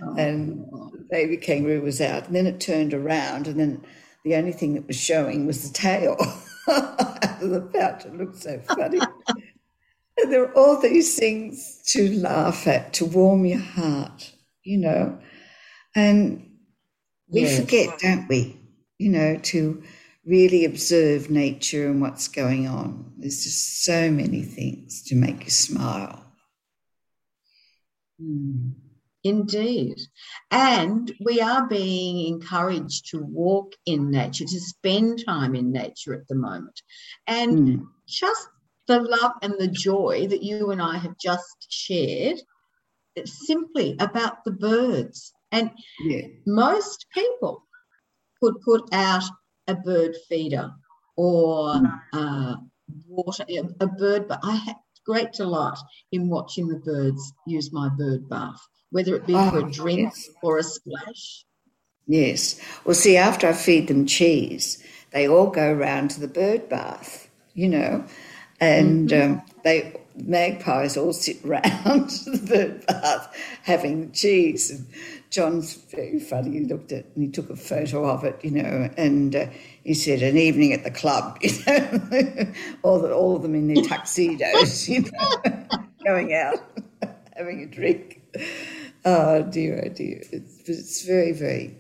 Oh. 0.03 0.15
And 0.17 0.61
the 0.93 1.07
baby 1.11 1.37
kangaroo 1.37 1.83
was 1.83 2.01
out. 2.01 2.27
And 2.27 2.35
then 2.35 2.47
it 2.47 2.61
turned 2.61 2.95
around, 2.95 3.47
and 3.47 3.59
then 3.59 3.85
the 4.25 4.35
only 4.35 4.53
thing 4.53 4.75
that 4.75 4.87
was 4.87 4.97
showing 4.97 5.47
was 5.47 5.69
the 5.69 5.75
tail 5.75 6.17
out 6.69 7.43
of 7.43 7.51
the 7.51 7.61
pouch. 7.61 8.07
It 8.07 8.17
looked 8.17 8.43
so 8.43 8.61
funny. 8.61 8.99
and 10.19 10.33
there 10.33 10.45
are 10.45 10.55
all 10.55 10.81
these 10.81 11.19
things 11.19 11.83
to 11.89 12.11
laugh 12.19 12.67
at, 12.67 12.93
to 12.95 13.05
warm 13.05 13.45
your 13.45 13.61
heart, 13.61 14.33
you 14.63 14.79
know. 14.79 15.19
And 15.95 16.51
we 17.29 17.43
yes. 17.43 17.61
forget, 17.61 17.99
don't 17.99 18.29
we? 18.29 18.59
You 18.99 19.11
know, 19.11 19.37
to 19.37 19.83
really 20.27 20.65
observe 20.65 21.31
nature 21.31 21.89
and 21.89 22.01
what's 22.01 22.29
going 22.29 22.67
on. 22.67 23.13
There's 23.19 23.45
just 23.45 23.85
so 23.85 24.11
many 24.11 24.43
things 24.43 25.03
to 25.05 25.15
make 25.15 25.45
you 25.45 25.51
smile. 25.51 26.25
Mm. 28.21 28.73
Indeed. 29.25 29.99
And 30.51 31.11
we 31.25 31.41
are 31.41 31.67
being 31.67 32.27
encouraged 32.27 33.07
to 33.11 33.19
walk 33.19 33.73
in 33.87 34.11
nature, 34.11 34.45
to 34.45 34.61
spend 34.61 35.25
time 35.25 35.55
in 35.55 35.73
nature 35.73 36.13
at 36.13 36.29
the 36.29 36.35
moment. 36.35 36.83
And 37.27 37.59
mm. 37.59 37.87
just 38.07 38.49
the 38.87 39.01
love 39.01 39.33
and 39.41 39.55
the 39.59 39.69
joy 39.69 40.27
that 40.29 40.43
you 40.43 40.71
and 40.71 40.83
I 40.83 40.99
have 40.99 41.17
just 41.19 41.67
shared, 41.71 42.39
it's 43.17 43.47
simply 43.47 43.97
about 43.99 44.45
the 44.45 44.53
birds. 44.53 45.33
And 45.53 45.71
yeah. 46.01 46.27
most 46.47 47.07
people 47.15 47.65
could 48.43 48.61
put 48.61 48.93
out 48.93 49.25
a 49.67 49.75
bird 49.75 50.17
feeder 50.29 50.71
or 51.17 51.81
uh, 52.13 52.57
water, 53.09 53.45
a 53.81 53.87
bird, 53.87 54.29
but 54.29 54.41
I 54.43 54.57
had 54.57 54.77
great 55.07 55.33
delight 55.33 55.79
in 56.13 56.29
watching 56.29 56.69
the 56.69 56.77
birds 56.77 57.33
use 57.47 57.73
my 57.73 57.89
bird 57.89 58.29
bath, 58.29 58.61
whether 58.91 59.15
it 59.15 59.27
be 59.27 59.35
oh, 59.35 59.51
for 59.51 59.59
a 59.67 59.71
drink 59.71 60.13
yes. 60.15 60.29
or 60.43 60.59
a 60.59 60.63
splash. 60.63 61.45
Yes. 62.07 62.61
Well, 62.85 62.95
see, 62.95 63.17
after 63.17 63.49
I 63.49 63.53
feed 63.53 63.89
them 63.89 64.07
cheese, 64.07 64.83
they 65.13 65.29
all 65.29 65.49
go 65.49 65.73
round 65.73 66.11
to 66.13 66.21
the 66.21 66.29
bird 66.29 66.69
bath 66.69 67.25
you 67.55 67.69
know, 67.69 68.05
and 68.61 69.09
mm-hmm. 69.09 69.33
um, 69.35 69.43
they 69.63 69.97
magpies 70.17 70.97
all 70.97 71.13
sit 71.13 71.39
round 71.45 72.11
the 72.11 72.45
bird 72.47 72.87
bath 72.87 73.35
having 73.63 74.13
cheese. 74.13 74.71
And 74.71 74.87
John's 75.35 75.75
very 75.75 76.21
funny. 76.21 76.53
He 76.53 76.65
looked 76.65 76.93
at 76.93 77.07
and 77.17 77.25
he 77.25 77.29
took 77.29 77.51
a 77.51 77.57
photo 77.57 78.09
of 78.09 78.23
it, 78.23 78.39
you 78.45 78.53
know, 78.53 78.89
and 78.97 79.35
uh, 79.35 79.47
he 79.83 79.93
said, 79.93 80.23
"An 80.23 80.37
evening 80.37 80.73
at 80.73 80.85
the 80.85 80.93
club," 80.93 81.39
you 81.43 81.51
know, 81.67 82.53
all, 82.85 83.01
the, 83.01 83.13
all 83.13 83.35
of 83.35 83.43
them 83.43 83.57
in 83.57 83.67
their 83.67 83.83
tuxedos, 83.83 84.89
you 84.89 85.01
know, 85.01 85.67
going 86.07 86.33
out 86.35 86.59
having 87.37 87.65
a 87.65 87.67
drink. 87.67 88.23
Oh 89.05 89.43
dear, 89.43 89.83
oh 89.85 89.89
dear. 89.89 90.23
It's, 90.31 90.69
it's 90.69 91.05
very, 91.05 91.33
very, 91.33 91.79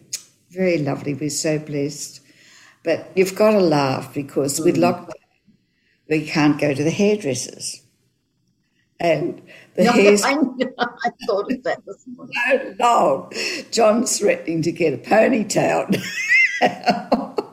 very 0.50 0.78
lovely. 0.78 1.14
We're 1.14 1.30
so 1.30 1.61
blessed. 1.61 2.23
But 2.82 3.12
you've 3.14 3.37
got 3.37 3.52
to 3.52 3.61
laugh 3.61 4.12
because 4.12 4.58
mm. 4.58 4.64
with 4.64 4.76
lockdown, 4.78 5.12
we 6.11 6.26
can't 6.26 6.61
go 6.61 6.75
to 6.75 6.82
the 6.82 6.90
hairdressers. 6.90 7.83
And 9.00 9.42
the 9.74 9.84
no, 9.84 9.92
hair. 9.92 10.16
I, 10.24 10.32
I, 10.78 11.10
thought 11.26 11.50
of 11.50 11.62
that 11.64 11.84
this 11.84 12.04
morning. 12.06 12.34
So 12.46 12.74
long. 12.78 13.32
John's 13.70 14.18
threatening 14.18 14.62
to 14.62 14.72
get 14.72 14.94
a 14.94 14.98
ponytail. 14.98 16.00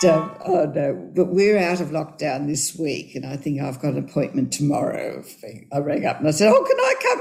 So, 0.00 0.36
oh 0.44 0.66
no, 0.66 1.12
but 1.14 1.28
we're 1.28 1.56
out 1.56 1.80
of 1.80 1.88
lockdown 1.88 2.46
this 2.46 2.76
week, 2.76 3.14
and 3.14 3.24
I 3.24 3.38
think 3.38 3.62
I've 3.62 3.80
got 3.80 3.94
an 3.94 4.04
appointment 4.04 4.52
tomorrow. 4.52 5.24
I 5.72 5.78
rang 5.78 6.04
up 6.04 6.18
and 6.18 6.28
I 6.28 6.30
said, 6.30 6.52
"Oh, 6.54 6.62
can 6.62 6.78
I 6.78 6.94
come 7.00 7.20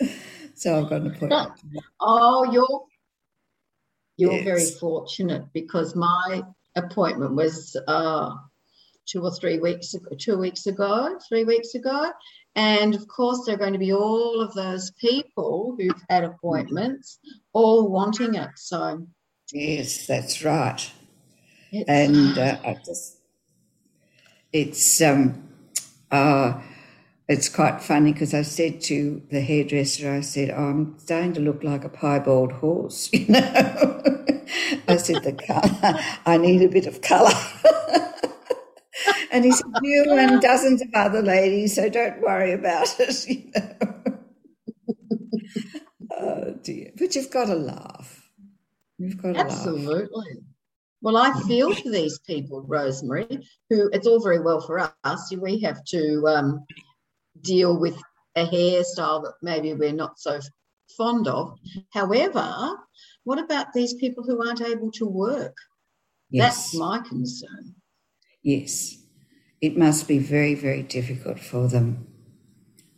in?" 0.00 0.10
so 0.56 0.78
I've 0.82 0.90
got 0.90 1.02
an 1.02 1.14
appointment. 1.14 1.52
Oh, 2.00 2.50
you're 2.50 2.84
you're 4.16 4.32
yes. 4.32 4.44
very 4.44 4.64
fortunate 4.80 5.44
because 5.52 5.94
my 5.94 6.42
appointment 6.76 7.34
was 7.34 7.76
uh, 7.88 8.30
two 9.06 9.22
or 9.22 9.32
three 9.32 9.58
weeks 9.58 9.94
ago, 9.94 10.10
two 10.18 10.38
weeks 10.38 10.66
ago, 10.66 11.18
three 11.28 11.44
weeks 11.44 11.74
ago, 11.74 12.12
and 12.54 12.94
of 12.94 13.06
course 13.08 13.44
there 13.44 13.54
are 13.54 13.58
going 13.58 13.72
to 13.72 13.78
be 13.78 13.92
all 13.92 14.40
of 14.40 14.54
those 14.54 14.90
people 14.92 15.76
who've 15.78 16.02
had 16.08 16.24
appointments, 16.24 17.18
all 17.52 17.88
wanting 17.88 18.34
it. 18.34 18.50
So. 18.56 19.06
Yes, 19.52 20.06
that's 20.06 20.44
right. 20.44 20.90
It's, 21.70 21.88
and 21.88 22.38
uh, 22.38 22.58
I 22.64 22.76
just, 22.84 23.18
it's 24.52 25.00
um, 25.02 25.48
uh, 26.10 26.60
it's 27.32 27.48
quite 27.48 27.80
funny 27.80 28.12
because 28.12 28.34
I 28.34 28.42
said 28.42 28.82
to 28.82 29.22
the 29.30 29.40
hairdresser, 29.40 30.12
I 30.12 30.20
said, 30.20 30.50
oh, 30.50 30.64
I'm 30.64 30.98
starting 30.98 31.32
to 31.34 31.40
look 31.40 31.64
like 31.64 31.82
a 31.82 31.88
piebald 31.88 32.52
horse, 32.52 33.08
you 33.12 33.26
know. 33.26 33.42
I 34.86 34.96
said, 34.98 35.24
the 35.24 35.32
colour, 35.32 35.98
I 36.26 36.36
need 36.36 36.62
a 36.62 36.68
bit 36.68 36.86
of 36.86 37.00
colour. 37.00 37.30
and 39.32 39.44
he 39.44 39.52
said, 39.52 39.66
you 39.82 40.04
and 40.10 40.42
dozens 40.42 40.82
of 40.82 40.88
other 40.94 41.22
ladies, 41.22 41.74
so 41.74 41.88
don't 41.88 42.20
worry 42.20 42.52
about 42.52 43.00
it, 43.00 43.28
you 43.28 43.50
know. 43.54 43.74
oh 46.10 46.54
dear. 46.62 46.90
But 46.98 47.14
you've 47.14 47.30
got 47.30 47.46
to 47.46 47.54
laugh. 47.54 48.30
You've 48.98 49.20
got 49.20 49.32
to 49.32 49.40
Absolutely. 49.40 50.08
Laugh. 50.12 50.44
Well, 51.00 51.16
I 51.16 51.32
feel 51.48 51.74
for 51.74 51.90
these 51.90 52.18
people, 52.20 52.62
Rosemary, 52.62 53.40
who 53.70 53.90
it's 53.92 54.06
all 54.06 54.22
very 54.22 54.40
well 54.40 54.60
for 54.60 54.92
us. 55.02 55.34
We 55.36 55.58
have 55.60 55.82
to 55.86 56.24
um, 56.28 56.64
deal 57.42 57.78
with 57.78 57.96
a 58.36 58.46
hairstyle 58.46 59.22
that 59.22 59.34
maybe 59.42 59.74
we're 59.74 59.92
not 59.92 60.18
so 60.18 60.40
fond 60.96 61.28
of. 61.28 61.58
However, 61.92 62.76
what 63.24 63.38
about 63.38 63.72
these 63.72 63.94
people 63.94 64.24
who 64.24 64.46
aren't 64.46 64.62
able 64.62 64.90
to 64.92 65.06
work? 65.06 65.56
Yes. 66.30 66.72
That's 66.72 66.76
my 66.76 67.00
concern. 67.00 67.74
Yes. 68.42 68.96
It 69.60 69.76
must 69.76 70.08
be 70.08 70.18
very, 70.18 70.54
very 70.54 70.82
difficult 70.82 71.38
for 71.38 71.68
them. 71.68 72.06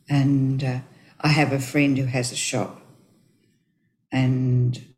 And 0.08 0.62
uh, 0.62 0.80
I 1.20 1.28
have 1.28 1.52
a 1.52 1.58
friend 1.60 1.96
who 1.98 2.06
has 2.06 2.32
a 2.32 2.36
shop, 2.36 2.80
and 4.12 4.93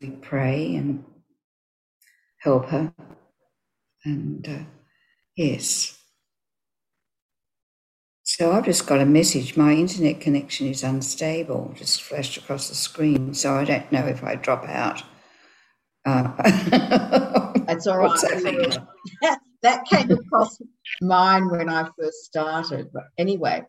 we 0.00 0.10
pray 0.10 0.74
and 0.76 1.04
help 2.40 2.66
her. 2.66 2.92
And 4.04 4.48
uh, 4.48 4.64
yes. 5.36 5.98
So 8.22 8.52
I've 8.52 8.64
just 8.64 8.86
got 8.86 9.00
a 9.00 9.06
message. 9.06 9.56
My 9.56 9.72
internet 9.72 10.20
connection 10.20 10.68
is 10.68 10.84
unstable, 10.84 11.74
just 11.76 12.02
flashed 12.02 12.36
across 12.36 12.68
the 12.68 12.74
screen. 12.74 13.34
So 13.34 13.54
I 13.54 13.64
don't 13.64 13.90
know 13.90 14.06
if 14.06 14.22
I 14.22 14.36
drop 14.36 14.68
out. 14.68 15.02
Uh, 16.04 16.32
That's 17.66 17.86
all 17.86 17.98
right. 17.98 18.78
that 19.62 19.84
came 19.86 20.10
across 20.10 20.58
mine 21.02 21.50
when 21.50 21.68
I 21.68 21.88
first 21.98 22.24
started. 22.24 22.90
But 22.92 23.04
anyway, 23.18 23.64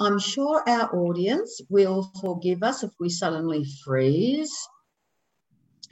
I'm 0.00 0.18
sure 0.18 0.68
our 0.68 0.94
audience 0.96 1.60
will 1.68 2.10
forgive 2.20 2.62
us 2.62 2.82
if 2.82 2.90
we 2.98 3.08
suddenly 3.08 3.64
freeze 3.84 4.52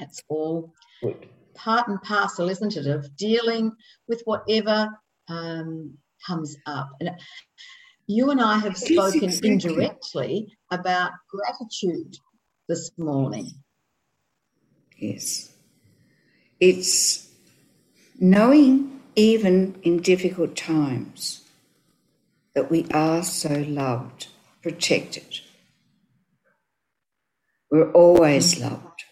it's 0.01 0.23
all 0.29 0.73
Good. 1.03 1.29
part 1.55 1.89
and 1.89 2.01
parcel, 2.03 2.49
isn't 2.49 2.77
it, 2.77 2.87
of 2.87 3.17
dealing 3.17 3.73
with 4.09 4.23
whatever 4.25 4.89
um, 5.29 5.97
comes 6.27 6.57
up. 6.67 6.91
And 7.01 7.11
you 8.07 8.31
and 8.31 8.41
I 8.41 8.59
have 8.59 8.77
spoken 8.77 9.25
exactly. 9.25 9.51
indirectly 9.51 10.59
about 10.71 11.13
gratitude 11.29 12.17
this 12.69 12.91
morning. 12.99 13.53
Yes. 14.99 15.53
It's 16.59 17.31
knowing, 18.19 19.01
even 19.17 19.79
in 19.83 20.03
difficult 20.03 20.57
times, 20.57 21.43
that 22.55 22.71
we 22.71 22.87
are 22.93 23.23
so 23.23 23.65
loved, 23.69 24.27
protected. 24.63 25.41
We're 27.71 27.93
always 27.93 28.55
mm-hmm. 28.55 28.65
loved 28.65 29.05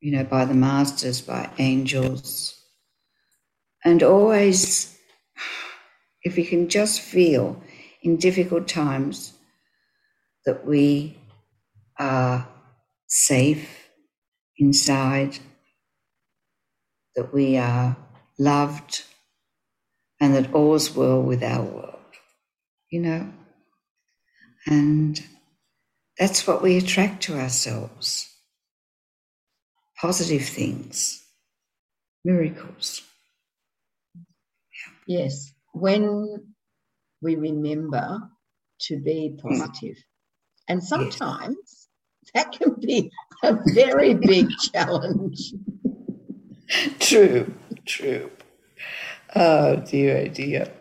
you 0.00 0.12
know, 0.12 0.24
by 0.24 0.44
the 0.44 0.54
masters, 0.54 1.20
by 1.20 1.50
angels. 1.58 2.54
And 3.84 4.02
always, 4.02 4.98
if 6.22 6.36
we 6.36 6.44
can 6.44 6.68
just 6.68 7.00
feel 7.00 7.62
in 8.02 8.16
difficult 8.16 8.68
times 8.68 9.32
that 10.44 10.66
we 10.66 11.18
are 11.98 12.46
safe 13.06 13.88
inside, 14.58 15.38
that 17.14 17.32
we 17.32 17.56
are 17.56 17.96
loved, 18.38 19.04
and 20.20 20.34
that 20.34 20.52
all's 20.52 20.94
well 20.94 21.22
with 21.22 21.42
our 21.42 21.62
world, 21.62 21.98
you 22.90 23.00
know? 23.00 23.32
And 24.66 25.22
that's 26.18 26.46
what 26.46 26.62
we 26.62 26.76
attract 26.76 27.22
to 27.24 27.38
ourselves 27.38 28.35
positive 30.00 30.44
things, 30.44 31.24
miracles. 32.24 33.02
Yes, 35.06 35.52
when 35.72 36.54
we 37.22 37.36
remember 37.36 38.20
to 38.80 38.98
be 38.98 39.38
positive. 39.40 39.96
And 40.68 40.82
sometimes 40.82 41.56
yes. 41.56 41.88
that 42.34 42.52
can 42.52 42.74
be 42.80 43.10
a 43.42 43.56
very 43.74 44.14
big 44.14 44.48
challenge. 44.72 45.54
True, 46.98 47.52
true. 47.84 48.30
Oh 49.34 49.76
dear, 49.76 50.24
oh 50.26 50.28
dear. 50.28 50.72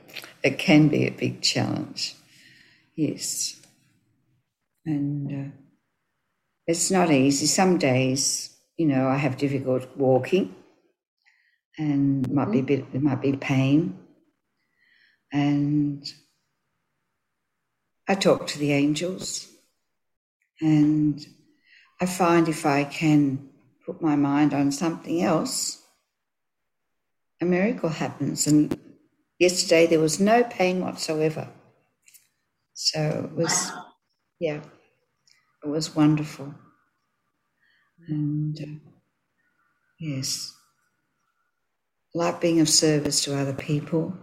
It 0.44 0.60
can 0.60 0.88
be 0.88 1.08
a 1.08 1.12
big 1.12 1.42
challenge. 1.42 2.16
Yes. 2.96 3.60
And 4.86 5.32
uh, 5.32 5.52
it's 6.68 6.92
not 6.92 7.12
easy. 7.12 7.48
Some 7.48 7.78
days 7.78 8.55
you 8.78 8.86
know, 8.86 9.08
I 9.08 9.18
have 9.18 9.38
difficult 9.38 9.88
walking 9.96 10.56
and 11.78 12.30
might 12.32 12.52
be 12.52 12.60
a 12.60 12.62
mm-hmm. 12.62 12.68
bit, 12.68 12.92
there 12.92 13.02
might 13.02 13.22
be 13.22 13.36
pain. 13.36 14.00
And 15.32 16.06
I 18.08 18.16
talk 18.16 18.48
to 18.48 18.60
the 18.60 18.72
angels 18.74 19.48
and 20.62 21.26
I 22.00 22.06
find 22.06 22.48
if 22.48 22.66
I 22.66 22.84
can 22.84 23.50
put 23.86 24.02
my 24.02 24.16
mind 24.16 24.54
on 24.54 24.72
something 24.72 25.22
else, 25.22 25.82
a 27.42 27.46
miracle 27.46 27.90
happens. 27.90 28.48
And 28.48 28.78
yesterday 29.40 29.88
there 29.88 30.00
was 30.00 30.20
no 30.20 30.44
pain 30.44 30.82
whatsoever. 30.82 31.50
So 32.74 33.30
it 33.32 33.38
was, 33.38 33.72
yeah, 34.40 34.62
it 35.64 35.68
was 35.68 35.96
wonderful. 35.96 36.54
And 38.08 38.60
uh, 38.60 38.90
yes, 40.00 40.54
like 42.14 42.40
being 42.42 42.60
of 42.62 42.70
service 42.70 43.24
to 43.24 43.38
other 43.38 43.54
people, 43.54 44.14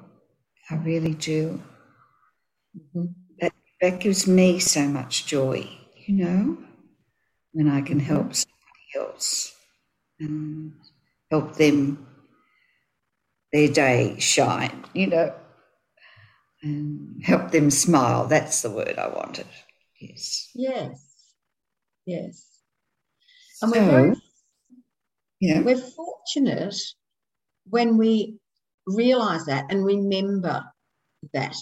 I 0.70 0.76
really 0.76 1.14
do. 1.14 1.60
Mm-hmm. 2.76 3.06
That, 3.40 3.52
that 3.80 4.00
gives 4.00 4.26
me 4.26 4.58
so 4.60 4.82
much 4.86 5.26
joy, 5.26 5.68
you 6.06 6.14
know, 6.14 6.58
when 7.52 7.68
I 7.68 7.80
can 7.82 8.00
help 8.00 8.28
Mm-hmm. 8.28 8.32
somebody 8.32 9.12
else 9.12 9.54
and 10.20 10.72
help 11.30 11.54
them 11.56 12.06
their 13.52 13.68
day 13.68 14.16
shine, 14.18 14.84
you 14.94 15.08
know, 15.08 15.34
and 16.62 17.22
help 17.24 17.50
them 17.50 17.70
smile. 17.70 18.26
That's 18.26 18.62
the 18.62 18.70
word 18.70 18.98
I 18.98 19.08
wanted. 19.08 19.46
Yes. 20.00 20.50
Yes. 20.54 21.04
Yes. 22.06 22.51
And 23.62 23.72
we're 23.72 23.90
very 23.90 24.16
yeah. 25.40 25.60
we're 25.60 25.76
fortunate 25.76 26.76
when 27.68 27.96
we 27.96 28.38
realize 28.86 29.44
that 29.46 29.66
and 29.70 29.84
remember 29.84 30.64
that 31.32 31.54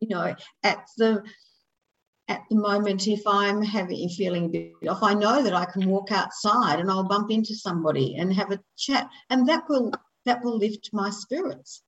you 0.00 0.08
know 0.08 0.34
at 0.62 0.86
the 0.98 1.22
at 2.28 2.42
the 2.50 2.56
moment 2.56 3.06
if 3.08 3.22
i'm 3.26 3.62
having 3.62 4.08
feeling 4.10 4.44
a 4.44 4.48
bit 4.48 4.88
off 4.88 5.02
i 5.02 5.14
know 5.14 5.42
that 5.42 5.54
i 5.54 5.64
can 5.64 5.88
walk 5.88 6.12
outside 6.12 6.78
and 6.78 6.90
i'll 6.90 7.08
bump 7.08 7.30
into 7.30 7.54
somebody 7.54 8.16
and 8.16 8.32
have 8.32 8.52
a 8.52 8.60
chat 8.76 9.08
and 9.30 9.48
that 9.48 9.64
will 9.68 9.92
that 10.24 10.42
will 10.44 10.56
lift 10.56 10.90
my 10.92 11.10
spirits 11.10 11.82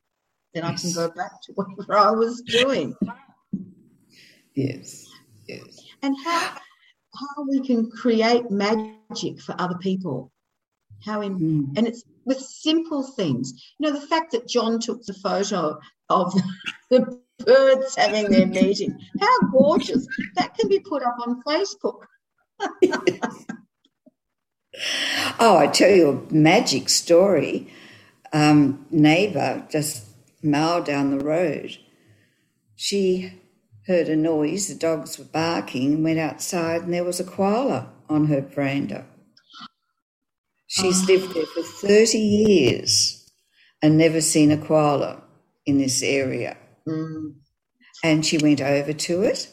then 0.55 0.65
i 0.65 0.75
can 0.75 0.93
go 0.93 1.09
back 1.11 1.33
to 1.43 1.53
whatever 1.55 1.97
i 1.97 2.11
was 2.11 2.41
doing 2.43 2.95
Yes. 4.55 5.07
Yes. 5.47 5.85
and 6.03 6.17
how 6.25 6.59
how 7.21 7.45
we 7.49 7.61
can 7.61 7.91
create 7.91 8.51
magic 8.51 9.41
for 9.41 9.55
other 9.59 9.79
people 9.79 10.31
how 11.05 11.21
in, 11.21 11.39
Mm. 11.39 11.79
and 11.79 11.87
it's 11.87 12.03
with 12.25 12.41
simple 12.41 13.03
things 13.03 13.53
you 13.79 13.87
know 13.87 13.99
the 13.99 14.07
fact 14.07 14.33
that 14.33 14.49
john 14.49 14.79
took 14.81 15.05
the 15.05 15.15
photo 15.15 15.79
of 16.11 16.33
the 16.91 17.21
birds 17.45 17.95
having 17.97 18.31
their 18.31 18.47
meeting 18.47 18.99
how 19.21 19.39
gorgeous 19.53 20.07
that 20.35 20.55
can 20.57 20.69
be 20.69 20.81
put 20.81 21.03
up 21.03 21.17
on 21.27 21.43
facebook 21.45 22.01
Oh, 25.41 25.57
I 25.57 25.67
tell 25.67 25.91
you 25.91 26.09
a 26.31 26.33
magic 26.35 26.89
story. 26.89 27.73
Um, 28.33 28.87
neighbour 28.91 29.67
just 29.71 30.05
mile 30.43 30.83
down 30.83 31.17
the 31.17 31.25
road. 31.25 31.79
She 32.77 33.33
heard 33.89 34.09
a 34.09 34.17
noise. 34.17 34.69
The 34.69 34.77
dogs 34.77 35.19
were 35.19 35.27
barking 35.27 35.95
and 35.95 36.05
went 36.05 36.21
outside, 36.21 36.83
and 36.85 36.95
there 36.95 37.05
was 37.05 37.21
a 37.21 37.25
koala 37.25 37.93
on 38.11 38.27
her 38.27 38.43
veranda. 38.43 39.07
She's 40.69 41.03
Oh. 41.03 41.13
lived 41.15 41.35
there 41.35 41.47
for 41.47 41.63
30 41.63 42.19
years 42.19 43.31
and 43.83 43.99
never 43.99 44.21
seen 44.21 44.53
a 44.53 44.59
koala 44.59 45.23
in 45.67 45.79
this 45.79 46.03
area. 46.03 46.57
Mm, 46.89 47.35
and 48.05 48.27
she 48.27 48.39
went 48.39 48.61
over 48.61 48.93
to 48.93 49.23
it 49.23 49.49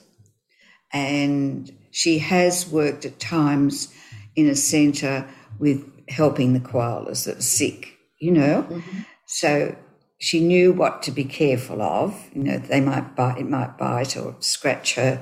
and 0.93 1.71
she 1.91 2.19
has 2.19 2.67
worked 2.69 3.05
at 3.05 3.19
times 3.19 3.89
in 4.35 4.47
a 4.47 4.55
centre 4.55 5.27
with 5.59 5.83
helping 6.09 6.53
the 6.53 6.59
koalas 6.59 7.25
that 7.25 7.37
are 7.37 7.41
sick 7.41 7.97
you 8.19 8.31
know 8.31 8.63
mhm. 8.69 9.05
so 9.27 9.75
she 10.25 10.41
knew 10.41 10.73
what 10.73 11.03
to 11.03 11.11
be 11.11 11.25
careful 11.25 11.81
of 11.81 12.29
you 12.33 12.43
know 12.43 12.57
they 12.59 12.81
might 12.81 13.15
bite 13.15 13.39
it 13.39 13.49
might 13.49 13.77
bite 13.77 14.17
or 14.17 14.35
scratch 14.41 14.95
her 14.95 15.21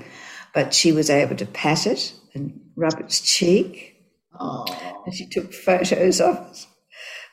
but 0.53 0.73
she 0.73 0.91
was 0.91 1.09
able 1.09 1.35
to 1.35 1.45
pat 1.47 1.87
it 1.87 2.13
and 2.35 2.59
rub 2.75 2.99
its 2.99 3.21
cheek 3.21 3.95
oh 4.39 4.65
and 5.05 5.15
she 5.15 5.27
took 5.27 5.53
photos 5.53 6.21
of 6.21 6.37
it 6.51 6.67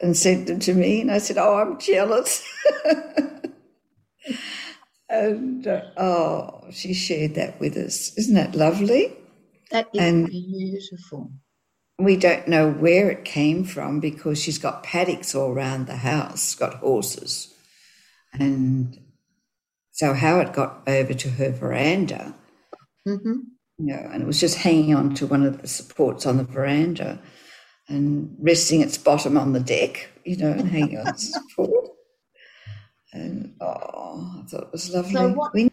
and 0.00 0.16
sent 0.16 0.46
them 0.46 0.59
to 0.61 0.74
me. 0.74 1.00
And 1.02 1.11
I 1.11 1.18
said, 1.18 1.38
Oh, 1.38 1.56
I'm 1.59 1.78
jealous. 1.78 2.44
and 5.09 5.66
uh, 5.66 5.83
oh, 5.96 6.64
she 6.70 6.94
shared 6.94 7.35
that 7.37 7.61
with 7.61 7.76
us. 7.76 8.16
Isn't 8.18 8.35
that 8.35 8.54
lovely? 8.54 9.14
that 9.70 9.88
is 9.94 10.00
and- 10.00 10.28
beautiful 10.28 11.33
We 11.98 12.16
don't 12.16 12.48
know 12.48 12.70
where 12.70 13.11
it 13.11 13.24
came 13.24 13.64
from 13.64 14.00
because 14.00 14.42
she's 14.42 14.59
got 14.59 14.83
paddocks 14.85 15.35
all 15.35 15.52
around 15.52 15.87
the 15.87 15.96
house, 15.98 16.54
got 16.54 16.76
horses. 16.76 17.50
And 18.33 18.99
so, 19.93 20.14
how 20.14 20.40
it 20.40 20.53
got 20.53 20.83
over 20.88 21.14
to 21.14 21.31
her 21.31 21.51
veranda, 21.51 22.35
hmm 23.07 23.16
you 23.79 23.87
know, 23.87 24.11
and 24.12 24.23
it 24.23 24.27
was 24.27 24.38
just 24.40 24.59
hanging 24.59 24.95
on 24.95 25.14
to 25.14 25.27
one 25.27 25.45
of 25.45 25.62
the 25.62 25.69
supports 25.69 26.27
on 26.27 26.37
the 26.37 26.45
veranda 26.45 27.19
and 27.88 28.37
resting 28.38 28.83
its 28.83 28.99
bottom 28.99 29.38
on 29.38 29.53
the 29.55 29.61
deck, 29.61 30.11
you 30.25 30.37
know, 30.37 30.51
and 30.53 30.69
hanging 30.69 30.99
on 30.99 31.07
the 31.07 31.19
support. 31.19 31.90
And 33.12 33.57
oh, 33.61 34.43
I 34.45 34.47
thought 34.49 34.64
it 34.64 34.73
was 34.73 34.90
lovely. 34.95 35.14
So 35.14 35.29
what- 35.31 35.55
we 35.55 35.71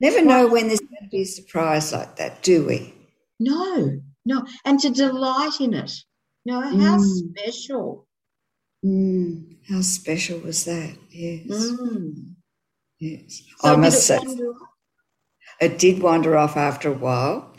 never 0.00 0.22
know 0.22 0.46
when 0.48 0.68
there's 0.68 0.80
going 0.80 1.02
to 1.02 1.08
be 1.10 1.22
a 1.22 1.26
surprise 1.26 1.92
like 1.92 2.16
that, 2.16 2.42
do 2.42 2.66
we? 2.66 2.94
no 3.40 4.00
no 4.24 4.46
and 4.64 4.78
to 4.80 4.90
delight 4.90 5.60
in 5.60 5.74
it 5.74 5.92
No, 6.46 6.60
how 6.60 6.98
Mm. 6.98 7.34
special 7.36 8.06
Mm, 8.84 9.56
how 9.68 9.80
special 9.80 10.40
was 10.40 10.64
that? 10.66 10.96
Yes, 11.10 11.46
Mm. 11.48 12.34
yes. 13.00 13.42
So 13.60 13.72
I 13.72 13.76
must 13.76 14.10
it 14.10 14.20
say, 14.20 14.38
it 15.60 15.78
did 15.78 16.02
wander 16.02 16.36
off 16.36 16.56
after 16.56 16.90
a 16.90 16.98
while, 16.98 17.54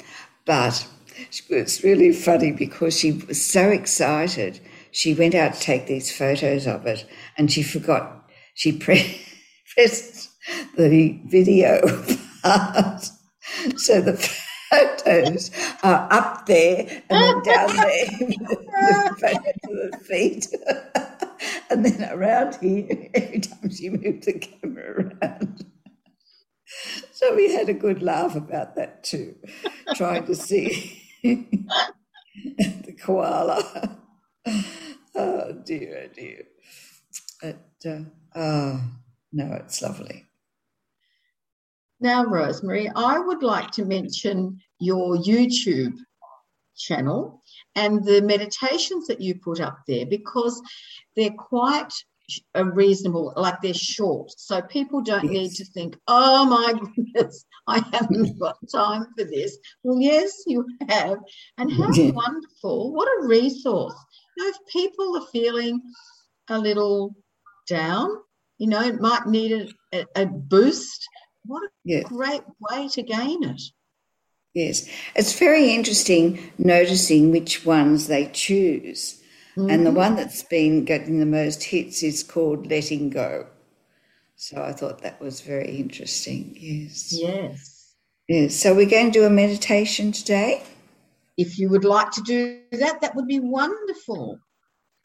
but 0.45 0.87
it 1.17 1.41
was 1.49 1.83
really 1.83 2.11
funny 2.13 2.51
because 2.51 2.97
she 2.99 3.11
was 3.13 3.43
so 3.43 3.69
excited. 3.69 4.59
She 4.91 5.13
went 5.13 5.35
out 5.35 5.53
to 5.55 5.59
take 5.59 5.87
these 5.87 6.15
photos 6.15 6.67
of 6.67 6.85
it 6.85 7.05
and 7.37 7.51
she 7.51 7.63
forgot, 7.63 8.29
she 8.53 8.71
pre- 8.77 9.21
pressed 9.73 10.29
the 10.77 11.19
video 11.25 11.81
part. 12.43 13.09
So 13.77 14.01
the 14.01 14.17
photos 14.69 15.51
are 15.83 16.07
up 16.11 16.45
there 16.45 17.03
and 17.09 17.21
then 17.21 17.43
down 17.43 17.75
there 17.75 18.05
the 18.19 19.51
the 19.63 19.97
feet. 20.07 20.47
and 21.69 21.85
then 21.85 22.09
around 22.11 22.57
here, 22.61 23.09
every 23.13 23.39
time 23.39 23.69
she 23.69 23.89
moved 23.89 24.23
the 24.23 24.39
camera 24.39 25.17
around. 25.21 25.65
So 27.11 27.33
we 27.33 27.53
had 27.53 27.69
a 27.69 27.73
good 27.73 28.01
laugh 28.01 28.35
about 28.35 28.75
that 28.75 29.03
too, 29.03 29.35
trying 29.95 30.25
to 30.25 30.35
see 30.35 31.01
the 31.23 32.95
koala. 32.99 33.97
Oh 35.15 35.53
dear, 35.63 36.05
oh 36.05 36.13
dear. 36.13 36.43
But, 37.41 37.89
uh, 37.89 37.99
oh, 38.35 38.81
no, 39.31 39.53
it's 39.53 39.81
lovely. 39.81 40.25
Now, 42.01 42.25
Rosemary, 42.25 42.89
I 42.95 43.19
would 43.19 43.43
like 43.43 43.71
to 43.71 43.85
mention 43.85 44.59
your 44.79 45.15
YouTube 45.17 45.95
channel 46.75 47.41
and 47.75 48.03
the 48.05 48.21
meditations 48.21 49.07
that 49.07 49.21
you 49.21 49.35
put 49.35 49.59
up 49.59 49.79
there 49.87 50.05
because 50.05 50.61
they're 51.15 51.31
quite 51.31 51.91
uh, 52.55 52.65
reasonable, 52.65 53.33
like 53.35 53.61
they're 53.61 53.73
short. 53.73 54.31
So 54.37 54.61
people 54.61 55.01
don't 55.01 55.25
need 55.25 55.51
to 55.51 55.65
think, 55.65 55.97
oh 56.07 56.45
my 56.45 56.73
goodness, 56.95 57.45
I 57.67 57.83
haven't 57.93 58.39
got 58.39 58.57
time 58.71 59.05
for 59.17 59.25
this. 59.25 59.57
Well, 59.83 59.99
yes, 59.99 60.43
you 60.47 60.65
have. 60.89 61.17
And 61.57 61.71
how 61.71 61.87
Yeah. 61.93 62.11
wonderful. 62.15 62.93
What 62.93 63.07
a 63.07 63.27
resource. 63.27 63.95
You 64.37 64.43
know, 64.43 64.49
if 64.49 64.57
people 64.71 65.17
are 65.17 65.27
feeling 65.31 65.81
a 66.49 66.57
little 66.57 67.15
down, 67.67 68.09
you 68.57 68.67
know, 68.67 68.81
it 68.81 69.01
might 69.01 69.27
need 69.27 69.73
a, 69.93 70.05
a, 70.15 70.25
boost. 70.25 71.07
What 71.45 71.63
a 71.63 71.67
Yes, 71.83 72.07
great 72.07 72.41
way 72.59 72.87
to 72.87 73.03
gain 73.03 73.43
it. 73.43 73.61
Yes. 74.55 74.87
It's 75.15 75.37
very 75.37 75.71
interesting 75.73 76.51
noticing 76.57 77.31
which 77.31 77.65
ones 77.65 78.07
they 78.07 78.25
choose. 78.33 79.21
And 79.57 79.85
the 79.85 79.91
Mhm. 79.91 79.95
one 79.95 80.15
that's 80.15 80.43
been 80.43 80.83
getting 80.83 81.19
the 81.19 81.25
most 81.25 81.63
hits 81.63 82.03
is 82.03 82.23
called 82.23 82.69
Letting 82.69 83.09
Go. 83.09 83.47
So 84.35 84.61
I 84.61 84.73
thought 84.73 85.01
that 85.01 85.21
was 85.21 85.39
very 85.41 85.77
interesting. 85.77 86.57
Yes. 86.59 87.13
Yes. 87.13 87.93
Yes. 88.27 88.55
So 88.55 88.75
we're 88.75 88.89
going 88.89 89.11
to 89.11 89.19
do 89.19 89.25
a 89.25 89.29
meditation 89.29 90.11
today. 90.11 90.61
If 91.37 91.57
you 91.57 91.69
would 91.69 91.85
like 91.85 92.11
to 92.11 92.21
do 92.21 92.59
that, 92.73 92.99
that 93.01 93.15
would 93.15 93.27
be 93.27 93.39
wonderful. 93.39 94.39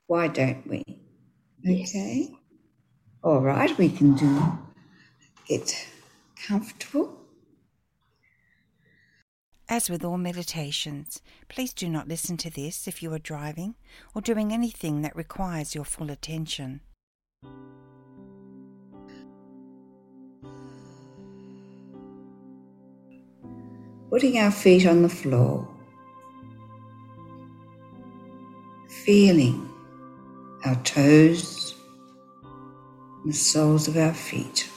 Why 0.08 0.26
don't 0.26 0.66
we? 0.66 0.82
Yes. 1.62 1.90
Okay. 1.90 2.30
All 3.22 3.40
right, 3.40 3.76
we 3.78 3.88
can 3.88 4.14
do 4.14 4.58
get 5.46 5.86
comfortable. 6.46 7.19
As 9.72 9.88
with 9.88 10.04
all 10.04 10.18
meditations, 10.18 11.22
please 11.48 11.72
do 11.72 11.88
not 11.88 12.09
listen 12.09 12.37
to 12.38 12.50
this 12.50 12.88
if 12.88 13.04
you 13.04 13.12
are 13.12 13.20
driving 13.20 13.76
or 14.16 14.20
doing 14.20 14.52
anything 14.52 15.02
that 15.02 15.14
requires 15.14 15.76
your 15.76 15.85
full 15.85 16.11
attention. 16.11 16.80
Putting 24.11 24.38
our 24.38 24.50
feet 24.50 24.87
on 24.87 25.02
the 25.02 25.09
floor. 25.09 25.68
Feeling 29.04 29.70
our 30.64 30.74
toes, 30.83 31.76
and 33.22 33.33
the 33.33 33.37
soles 33.37 33.87
of 33.87 33.96
our 33.96 34.14
feet. 34.14 34.68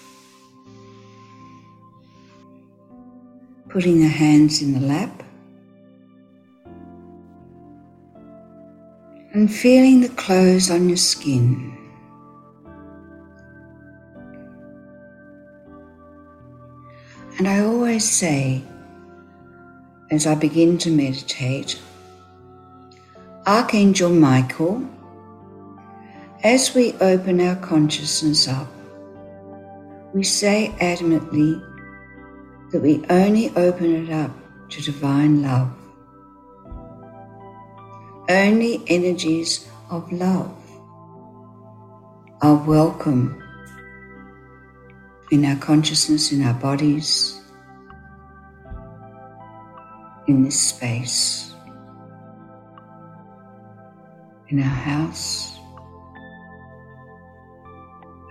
Putting 3.73 3.99
the 3.99 4.07
hands 4.07 4.61
in 4.61 4.71
the 4.71 4.79
lap 4.79 5.23
and 9.33 9.51
feeling 9.51 9.99
the 9.99 10.09
clothes 10.09 10.69
on 10.69 10.87
your 10.87 10.95
skin. 10.95 11.75
And 17.39 17.47
I 17.47 17.61
always 17.61 18.07
say, 18.07 18.61
as 20.11 20.27
I 20.27 20.35
begin 20.35 20.77
to 20.77 20.91
meditate, 20.91 21.81
Archangel 23.47 24.11
Michael, 24.11 24.87
as 26.43 26.75
we 26.75 26.93
open 27.01 27.41
our 27.41 27.55
consciousness 27.55 28.47
up, 28.47 28.67
we 30.13 30.21
say 30.21 30.71
adamantly 30.79 31.72
that 32.73 32.81
we 32.81 33.05
only 33.11 33.49
open 33.55 34.07
it 34.07 34.11
up 34.11 34.31
to 34.67 34.81
divine 34.81 35.43
love. 35.43 35.71
Only 38.27 38.83
energies 38.87 39.69
of 39.91 40.11
love 40.11 40.57
are 42.41 42.55
welcome 42.55 43.39
in 45.31 45.45
our 45.45 45.55
consciousness, 45.57 46.31
in 46.31 46.43
our 46.43 46.55
bodies, 46.55 47.39
in 50.27 50.43
this 50.43 50.59
space, 50.59 51.53
in 54.47 54.59
our 54.59 54.65
house. 54.65 55.59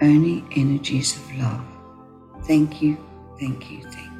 Only 0.01 0.45
energies 0.57 1.15
of 1.17 1.37
love. 1.37 1.65
Thank 2.43 2.83
you, 2.83 2.97
thank 3.39 3.71
you, 3.71 3.83
thank 3.83 4.07
you. 4.07 4.12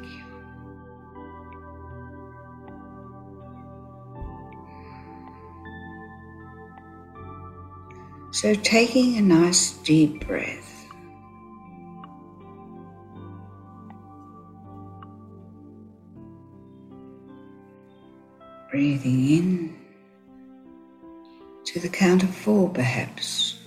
So, 8.43 8.53
taking 8.55 9.15
a 9.15 9.21
nice 9.21 9.71
deep 9.85 10.27
breath. 10.27 10.85
Breathing 18.69 19.29
in 19.29 19.77
to 21.63 21.79
the 21.79 21.87
count 21.87 22.23
of 22.23 22.35
four, 22.35 22.67
perhaps. 22.67 23.61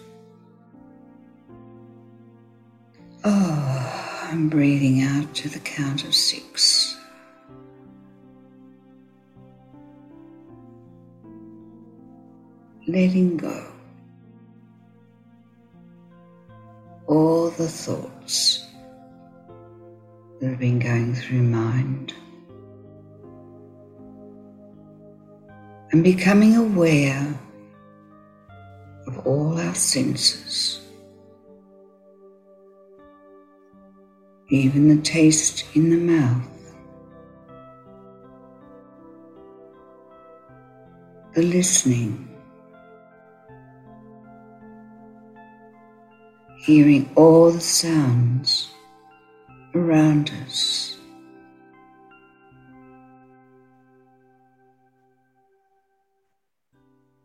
Oh, 3.25 4.29
I'm 4.31 4.51
breathing 4.51 5.01
out 5.01 5.35
to 5.37 5.49
the 5.49 5.61
count 5.61 6.05
of 6.05 6.15
six. 6.15 6.95
Letting 12.87 13.39
go. 13.39 13.76
The 17.67 17.73
thoughts 17.73 18.65
that 20.41 20.51
have 20.51 20.59
been 20.61 20.79
going 20.79 21.13
through 21.17 21.43
mind. 21.43 22.15
And 25.91 26.05
becoming 26.05 26.55
aware 26.55 27.27
of 29.09 29.27
all 29.27 29.59
our 29.59 29.75
senses, 29.75 30.81
even 34.49 34.87
the 34.87 35.03
taste 35.03 35.65
in 35.75 35.91
the 35.91 35.97
mouth, 35.97 36.73
the 41.35 41.43
listening 41.43 42.36
hearing 46.67 47.09
all 47.15 47.53
the 47.53 47.61
sounds 47.61 48.71
around 49.73 50.33
us. 50.45 50.99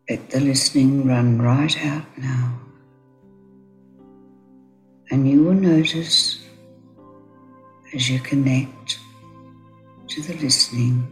Let 0.08 0.30
the 0.30 0.42
listening 0.42 1.08
run 1.08 1.42
right 1.42 1.76
out 1.88 2.06
now. 2.20 2.60
And 5.10 5.28
you 5.28 5.44
will 5.44 5.54
notice 5.54 6.46
as 7.96 8.12
you 8.12 8.20
connect 8.20 9.00
to 10.10 10.22
the 10.22 10.36
listening, 10.36 11.12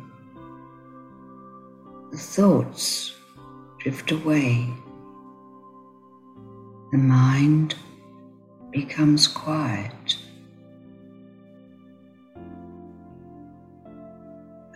the 2.12 2.18
thoughts 2.18 3.16
drift 3.80 4.12
away. 4.12 4.72
The 6.92 7.00
mind 7.00 7.74
becomes 8.72 9.28
quiet. 9.28 10.18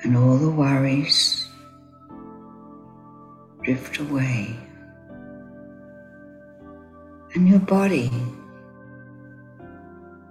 And 0.04 0.18
all 0.18 0.38
the 0.38 0.50
worries 0.50 1.48
drift 3.64 4.00
away. 4.00 4.56
And 7.36 7.48
your 7.48 7.60
body 7.60 8.12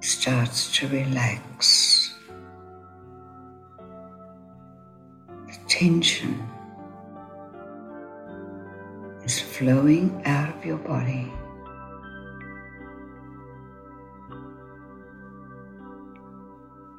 starts 0.00 0.76
to 0.76 0.88
relax. 0.88 2.14
The 5.46 5.58
tension 5.68 6.46
is 9.24 9.40
flowing 9.40 10.22
out 10.24 10.54
of 10.54 10.64
your 10.64 10.78
body. 10.78 11.32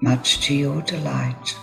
Much 0.04 0.42
to 0.42 0.54
your 0.54 0.82
delight. 0.82 1.58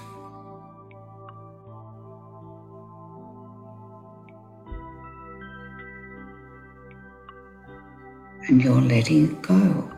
And 8.49 8.63
you're 8.63 8.81
letting 8.81 9.31
it 9.31 9.43
go. 9.43 9.91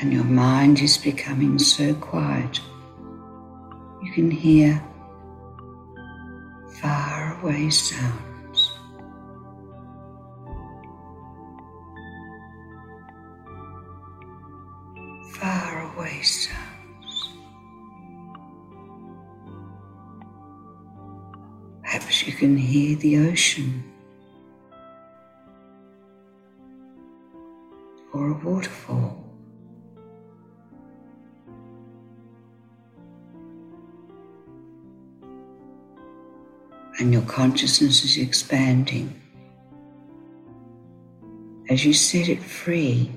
And 0.00 0.12
your 0.12 0.24
mind 0.24 0.80
is 0.80 0.98
becoming 0.98 1.58
so 1.58 1.94
quiet, 1.94 2.60
you 4.02 4.12
can 4.12 4.30
hear 4.30 4.82
far 6.80 7.40
away 7.40 7.70
sounds. 7.70 8.29
Can 22.40 22.56
hear 22.56 22.96
the 22.96 23.18
ocean 23.18 23.84
or 28.14 28.30
a 28.30 28.32
waterfall. 28.32 29.22
And 36.98 37.12
your 37.12 37.20
consciousness 37.26 38.04
is 38.04 38.16
expanding 38.16 39.20
as 41.68 41.84
you 41.84 41.92
set 41.92 42.30
it 42.30 42.42
free 42.42 43.12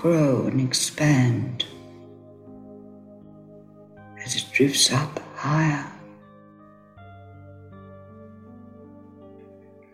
grow 0.00 0.46
and 0.46 0.62
expand 0.62 1.66
as 4.24 4.34
it 4.34 4.46
drifts 4.50 4.90
up 4.90 5.18
higher 5.34 5.86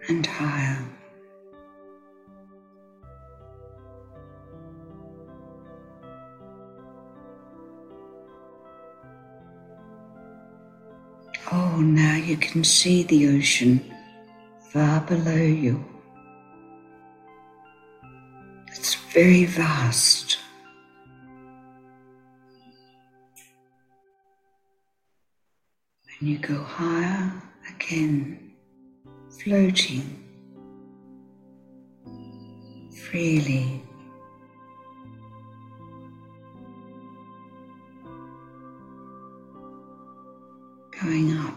and 0.09 0.25
higher. 0.25 0.87
Oh, 11.51 11.81
now 11.81 12.14
you 12.14 12.37
can 12.37 12.62
see 12.62 13.03
the 13.03 13.27
ocean 13.37 13.92
far 14.73 15.01
below 15.01 15.35
you. 15.35 15.95
Very 19.16 19.46
vast. 19.46 20.37
And 26.20 26.29
you 26.29 26.38
go 26.38 26.62
higher 26.62 27.33
again, 27.74 28.52
floating 29.40 30.22
freely. 32.92 33.83
Going 41.00 41.38
up 41.38 41.55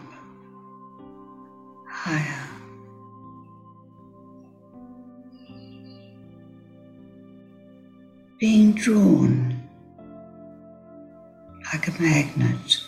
higher. 1.86 2.39
Being 8.40 8.72
drawn 8.72 9.68
like 11.70 11.88
a 11.88 12.02
magnet 12.02 12.80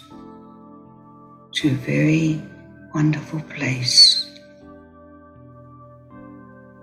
to 1.52 1.68
a 1.68 1.74
very 1.74 2.40
wonderful 2.94 3.40
place, 3.40 4.30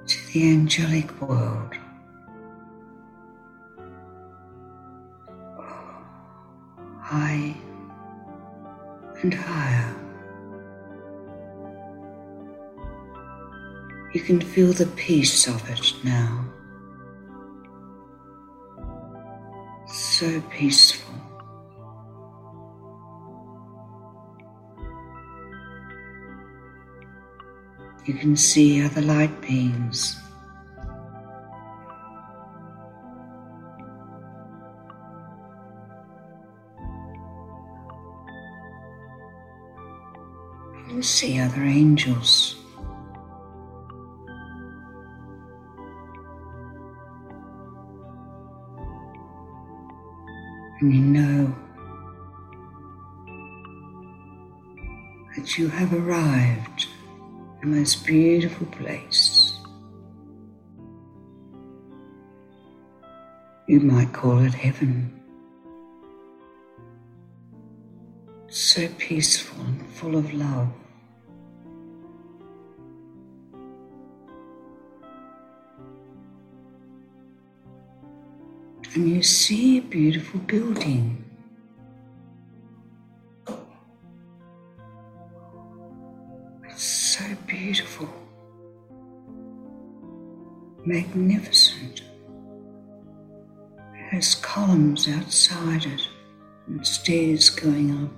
to 0.05 0.17
the 0.32 0.51
angelic 0.51 1.19
world. 1.19 1.73
High 7.01 7.55
and 9.23 9.34
higher. 9.34 9.95
You 14.13 14.21
can 14.21 14.39
feel 14.39 14.73
the 14.73 14.86
peace 14.95 15.47
of 15.47 15.67
it 15.71 15.95
now. 16.03 16.45
So 20.10 20.41
peaceful. 20.50 21.13
You 28.06 28.15
can 28.15 28.36
see 28.36 28.84
other 28.84 29.02
light 29.02 29.39
beings. 29.39 30.17
You 40.89 41.02
see 41.02 41.39
other 41.39 41.63
angels. 41.63 42.59
And 50.82 50.94
you 50.94 51.02
know 51.02 51.56
that 55.36 55.58
you 55.58 55.68
have 55.68 55.94
arrived 55.94 56.88
the 57.62 57.68
most 57.68 58.06
beautiful 58.06 58.65
place. 58.68 59.58
You 63.68 63.82
might 63.82 64.13
call 64.13 64.39
it 64.39 64.54
heaven. 64.54 65.13
So 68.48 68.88
peaceful 68.98 69.63
and 69.65 69.86
full 69.92 70.15
of 70.15 70.34
love. 70.34 70.70
And 79.00 79.16
you 79.16 79.24
see 79.24 79.78
a 79.78 79.82
beautiful 79.82 80.42
building. 80.42 81.24
It's 86.66 86.84
so 86.84 87.24
beautiful, 87.48 88.10
magnificent. 90.86 92.02
It 93.94 94.10
has 94.12 94.36
columns 94.36 95.08
outside 95.08 95.86
it 95.86 96.06
and 96.68 96.86
stairs 96.86 97.50
going 97.50 98.04
up 98.04 98.12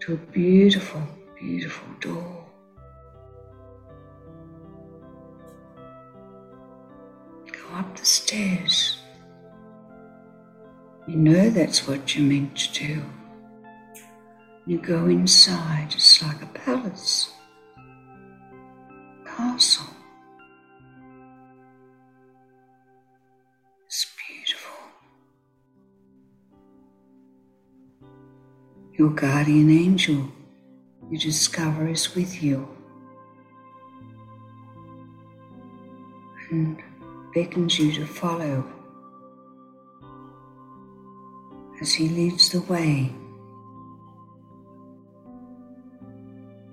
to 0.00 0.14
a 0.14 0.16
beautiful, 0.16 1.02
beautiful 1.38 1.86
door. 2.00 2.47
Go 8.08 8.10
up 8.10 8.14
the 8.14 8.24
stairs. 8.24 8.96
You 11.06 11.16
know 11.16 11.50
that's 11.50 11.86
what 11.86 12.14
you're 12.14 12.24
meant 12.24 12.56
to 12.56 12.86
do. 12.86 13.02
You 14.66 14.78
go 14.78 15.06
inside, 15.06 15.92
it's 15.94 16.22
like 16.22 16.42
a 16.42 16.46
palace, 16.46 17.30
castle. 19.26 19.94
It's 23.86 24.06
beautiful. 24.26 24.76
Your 28.92 29.10
guardian 29.10 29.70
angel, 29.70 30.28
you 31.10 31.18
discover, 31.18 31.88
is 31.88 32.14
with 32.14 32.42
you 32.42 32.68
and 36.50 36.82
beckons 37.34 37.78
you 37.78 37.92
to 37.92 38.06
follow 38.06 38.64
as 41.80 41.92
he 41.92 42.08
leads 42.08 42.50
the 42.50 42.60
way. 42.62 43.12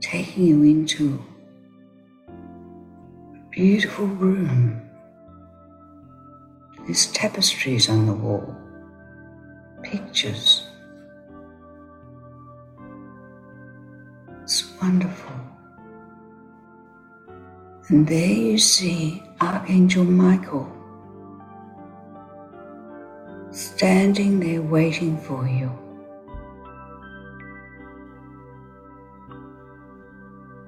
taking 0.05 0.45
you 0.45 0.63
into 0.63 1.19
a 2.27 3.49
beautiful 3.49 4.05
room. 4.05 4.79
There's 6.85 7.07
tapestries 7.07 7.89
on 7.89 8.05
the 8.05 8.13
wall, 8.13 8.55
pictures. 9.81 10.67
It's 14.43 14.71
wonderful. 14.79 15.44
And 17.87 18.07
there 18.07 18.27
you 18.27 18.57
see 18.57 19.21
Archangel 19.39 20.05
Michael 20.05 20.71
standing 23.51 24.39
there 24.39 24.63
waiting 24.63 25.19
for 25.19 25.47
you. 25.47 25.71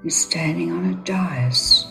You're 0.04 0.12
standing 0.12 0.72
on 0.72 0.86
a 0.92 0.96
dais. 1.04 1.88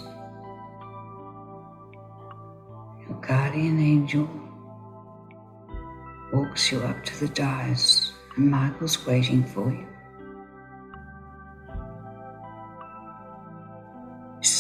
Your 3.09 3.21
guardian 3.21 3.81
angel 3.81 4.31
walks 6.33 6.71
you 6.71 6.79
up 6.83 7.05
to 7.05 7.21
the 7.21 7.29
dais, 7.35 8.13
and 8.37 8.49
Michael's 8.49 9.05
waiting 9.05 9.43
for 9.43 9.71
you. 9.71 9.96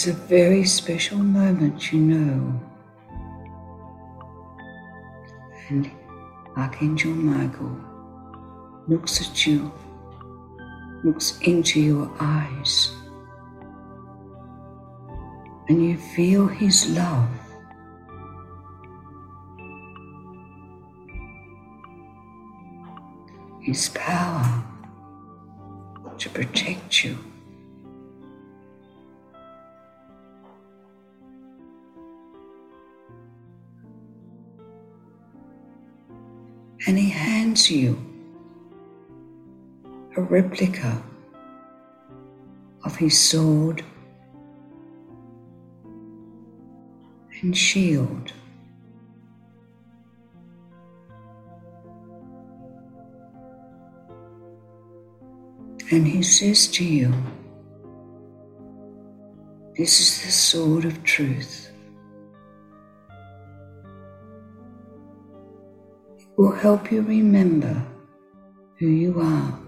Is 0.06 0.14
a 0.14 0.26
very 0.28 0.64
special 0.64 1.18
moment, 1.18 1.92
you 1.92 1.98
know. 1.98 2.60
And 5.68 5.90
Archangel 6.56 7.10
Michael 7.10 7.76
looks 8.86 9.20
at 9.20 9.44
you, 9.48 9.72
looks 11.02 11.40
into 11.40 11.80
your 11.80 12.08
eyes 12.20 12.94
and 15.68 15.84
you 15.84 15.96
feel 15.96 16.46
His 16.46 16.88
love. 16.90 17.28
His 23.60 23.88
power 23.88 24.62
to 26.16 26.30
protect 26.30 27.02
you. 27.02 27.18
And 36.86 36.96
he 36.96 37.10
hands 37.10 37.68
you 37.68 37.98
a 40.16 40.20
replica 40.20 41.02
of 42.84 42.94
his 42.94 43.18
sword 43.18 43.84
and 47.42 47.56
shield. 47.56 48.32
And 55.90 56.06
he 56.06 56.22
says 56.22 56.68
to 56.68 56.84
you, 56.84 57.12
This 59.76 60.00
is 60.00 60.24
the 60.24 60.32
sword 60.32 60.84
of 60.84 61.02
truth. 61.02 61.70
will 66.36 66.52
help 66.52 66.92
you 66.92 67.00
remember 67.02 67.82
who 68.78 68.86
you 68.86 69.20
are. 69.20 69.58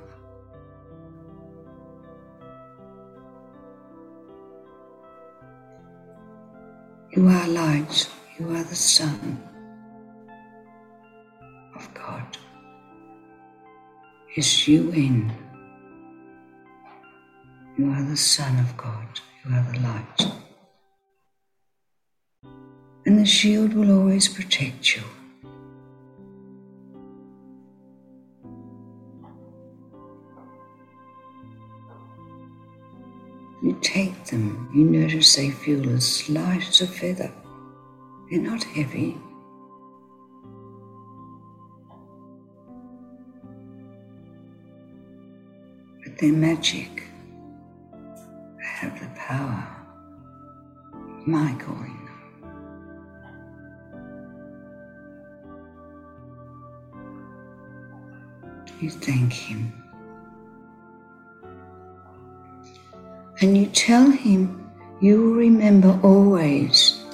You 7.17 7.27
are 7.27 7.49
light, 7.49 8.09
you 8.39 8.51
are 8.51 8.63
the 8.63 8.75
Son 8.75 9.43
of 11.75 11.95
God. 11.95 12.37
Is 14.37 14.69
you 14.69 14.91
in. 14.93 15.33
You 17.79 17.91
are 17.91 18.03
the 18.03 18.17
Son 18.17 18.59
of 18.59 18.77
God, 18.77 19.07
you 19.45 19.55
are 19.55 19.67
the 19.73 19.81
light. 19.81 20.33
And 23.07 23.19
the 23.19 23.25
shield 23.25 23.73
will 23.73 23.91
always 23.99 24.29
protect 24.29 24.97
you. 24.97 25.03
You 34.79 34.85
notice 34.85 35.35
they 35.35 35.51
feel 35.51 35.91
as 35.91 36.31
light 36.31 36.65
as 36.69 36.83
a 36.83 36.87
feather. 36.87 37.33
They're 38.31 38.41
not 38.41 38.63
heavy. 38.63 39.19
But 46.05 46.17
they're 46.19 46.33
magic. 46.33 47.03
They 47.93 48.65
have 48.65 49.01
the 49.01 49.09
power 49.17 49.67
of 50.95 51.27
Michael. 51.27 51.77
You 58.81 58.91
thank 58.91 59.33
him. 59.33 59.73
and 63.41 63.57
you 63.57 63.67
tell 63.67 64.11
him 64.11 64.68
you 65.01 65.23
will 65.23 65.35
remember 65.35 65.99
always 66.03 67.05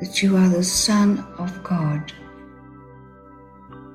that 0.00 0.22
you 0.22 0.36
are 0.36 0.48
the 0.50 0.62
Son 0.62 1.18
of 1.38 1.62
God 1.62 2.12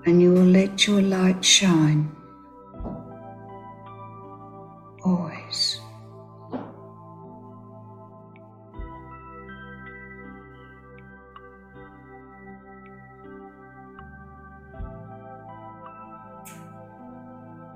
and 0.06 0.20
you 0.22 0.32
will 0.34 0.44
let 0.44 0.88
your 0.88 1.02
light 1.02 1.46
shine 1.46 2.10
always. 5.04 5.80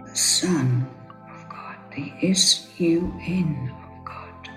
The 0.06 0.16
Son 0.16 0.88
of 1.30 1.50
God, 1.50 1.78
the 1.96 2.14
S 2.24 2.63
U 2.80 3.14
N 3.22 3.72
of 3.84 4.06
God. 4.06 4.50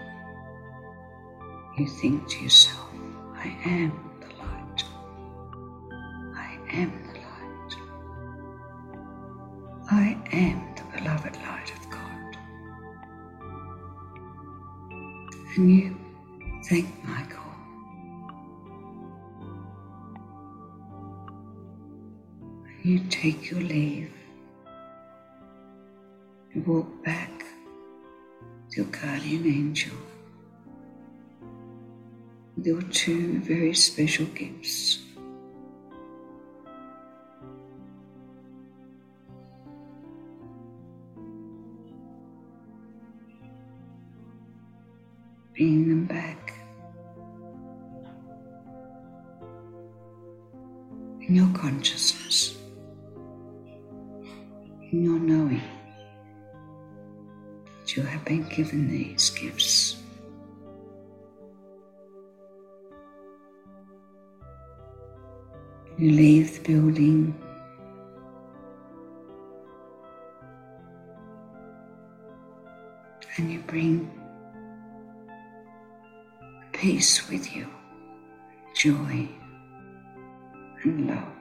You 1.78 1.86
think 1.86 2.28
to 2.28 2.42
yourself, 2.44 2.88
I 3.34 3.48
am 3.66 3.92
the 4.20 4.28
light. 4.36 4.84
I 6.34 6.58
am 6.72 6.92
the 7.08 7.20
light. 7.20 7.76
I 9.90 10.16
am 10.32 10.74
the 10.76 10.98
beloved 10.98 11.36
light 11.36 11.72
of 11.78 11.90
God. 11.90 12.36
And 15.56 15.70
you 15.76 15.96
thank 16.68 16.86
Michael. 17.04 17.42
You 22.82 23.00
take 23.10 23.50
your 23.50 23.60
leave 23.60 24.12
You 26.56 26.62
walk 26.62 27.04
back 27.04 27.15
guardian 29.06 29.46
angel. 29.46 29.96
With 32.56 32.66
your 32.66 32.82
two 32.82 33.38
very 33.38 33.72
special 33.72 34.26
gifts. 34.26 34.98
Bring 45.54 45.88
them 45.88 46.06
back. 46.06 46.54
In 51.20 51.36
your 51.36 51.52
consciousness, 51.54 52.55
been 58.26 58.42
given 58.48 58.90
these 58.90 59.30
gifts. 59.30 60.02
You 65.96 66.10
leave 66.10 66.64
the 66.64 66.72
building. 66.72 67.40
And 73.38 73.52
you 73.52 73.60
bring 73.60 74.10
peace 76.72 77.28
with 77.28 77.54
you, 77.54 77.68
joy 78.74 79.28
and 80.82 81.06
love. 81.06 81.32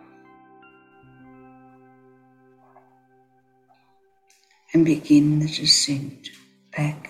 And 4.74 4.86
begin 4.86 5.40
the 5.40 5.48
descent 5.48 6.30
back, 6.76 7.10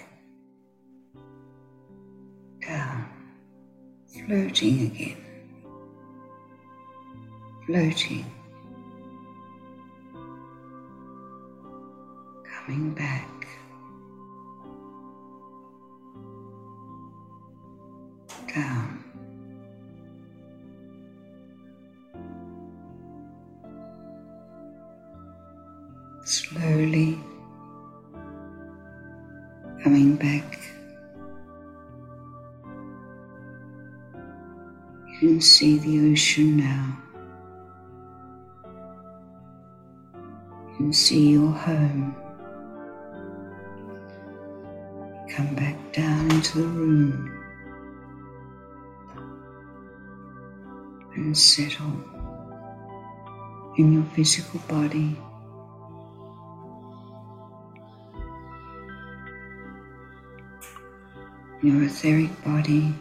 down, 2.61 3.09
floating 4.27 4.85
again, 4.85 5.17
floating, 7.65 8.25
coming 12.43 12.93
back. 12.93 13.34
Now. 36.43 36.97
You 40.69 40.75
can 40.77 40.93
see 40.93 41.31
your 41.31 41.51
home. 41.51 42.15
Come 45.29 45.55
back 45.55 45.77
down 45.93 46.31
into 46.31 46.59
the 46.59 46.67
room 46.67 47.31
and 51.15 51.37
settle 51.37 51.93
in 53.77 53.93
your 53.93 54.03
physical 54.15 54.59
body. 54.67 55.17
your 61.65 61.83
etheric 61.83 62.29
body, 62.43 62.93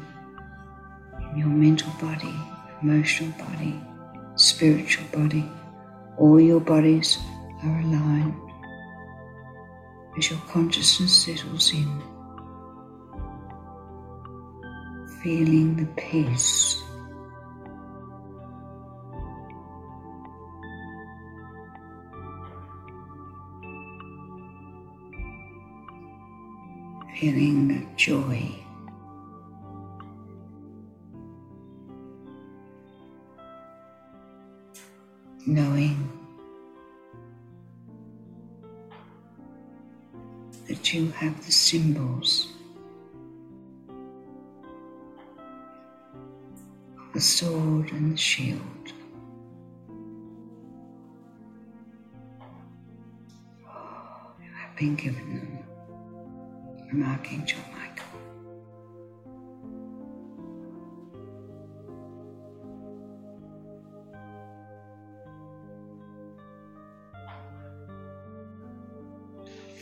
your 1.37 1.49
mental 1.49 1.93
body, 2.01 2.35
emotional 2.85 3.33
body, 3.39 3.81
spiritual 4.37 5.07
body. 5.11 5.45
All 6.19 6.39
your 6.39 6.61
bodies 6.61 7.19
are 7.65 7.81
aligned 7.81 8.35
as 10.19 10.31
your 10.31 10.39
consciousness 10.51 11.25
settles 11.25 11.73
in, 11.73 12.03
feeling 15.23 15.77
the 15.77 15.87
peace. 16.01 16.83
feeling 27.15 27.69
the 27.69 27.87
joy. 27.97 28.65
You 40.93 41.11
have 41.13 41.45
the 41.47 41.53
symbols 41.53 42.49
of 46.99 47.13
the 47.15 47.21
sword 47.21 47.91
and 47.93 48.13
the 48.13 48.17
shield. 48.17 48.61
You 54.43 54.51
have 54.61 54.77
been 54.77 54.97
given 54.97 55.37
them 55.37 55.59
from 56.91 57.03
Archangel 57.03 57.61
Michael. 57.73 57.84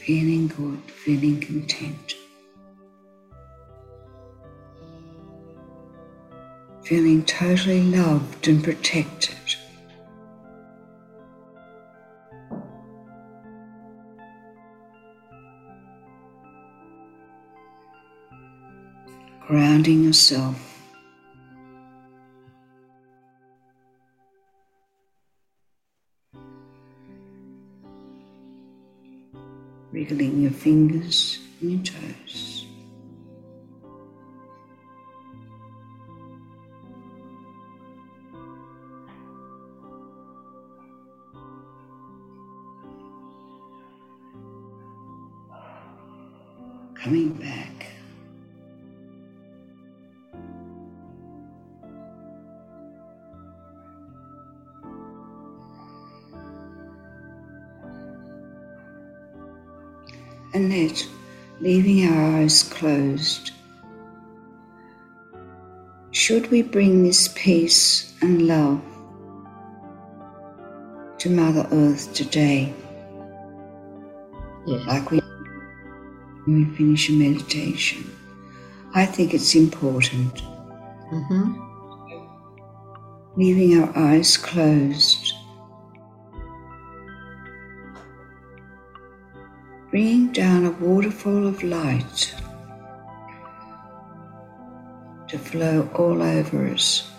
Feeling 0.04 0.48
good, 0.48 0.80
feeling 0.90 1.40
content. 1.40 2.14
Feeling 6.84 7.24
totally 7.24 7.82
loved 7.82 8.48
and 8.48 8.64
protected. 8.64 9.36
Grounding 19.46 20.02
yourself 20.02 20.71
wriggling 30.12 30.42
your 30.42 30.50
fingers 30.50 31.38
and 31.60 31.70
your 31.72 31.82
toes. 31.82 32.51
Annette, 60.54 61.06
leaving 61.60 62.06
our 62.06 62.36
eyes 62.36 62.62
closed. 62.62 63.52
Should 66.10 66.50
we 66.50 66.62
bring 66.62 67.02
this 67.02 67.28
peace 67.34 68.14
and 68.20 68.46
love 68.46 68.82
to 71.18 71.30
Mother 71.30 71.66
Earth 71.72 72.12
today? 72.12 72.74
Yes. 74.66 74.86
Like 74.86 75.10
we 75.10 75.20
when 76.44 76.68
we 76.68 76.76
finish 76.76 77.08
a 77.08 77.12
meditation. 77.12 78.04
I 78.94 79.06
think 79.06 79.32
it's 79.32 79.54
important. 79.54 80.34
Mm-hmm. 81.12 81.54
Leaving 83.36 83.82
our 83.82 83.96
eyes 83.96 84.36
closed. 84.36 85.32
Down 90.32 90.64
a 90.64 90.70
waterfall 90.70 91.46
of 91.46 91.62
light 91.62 92.34
to 95.28 95.38
flow 95.38 95.88
all 95.94 96.22
over 96.22 96.66
us 96.68 97.10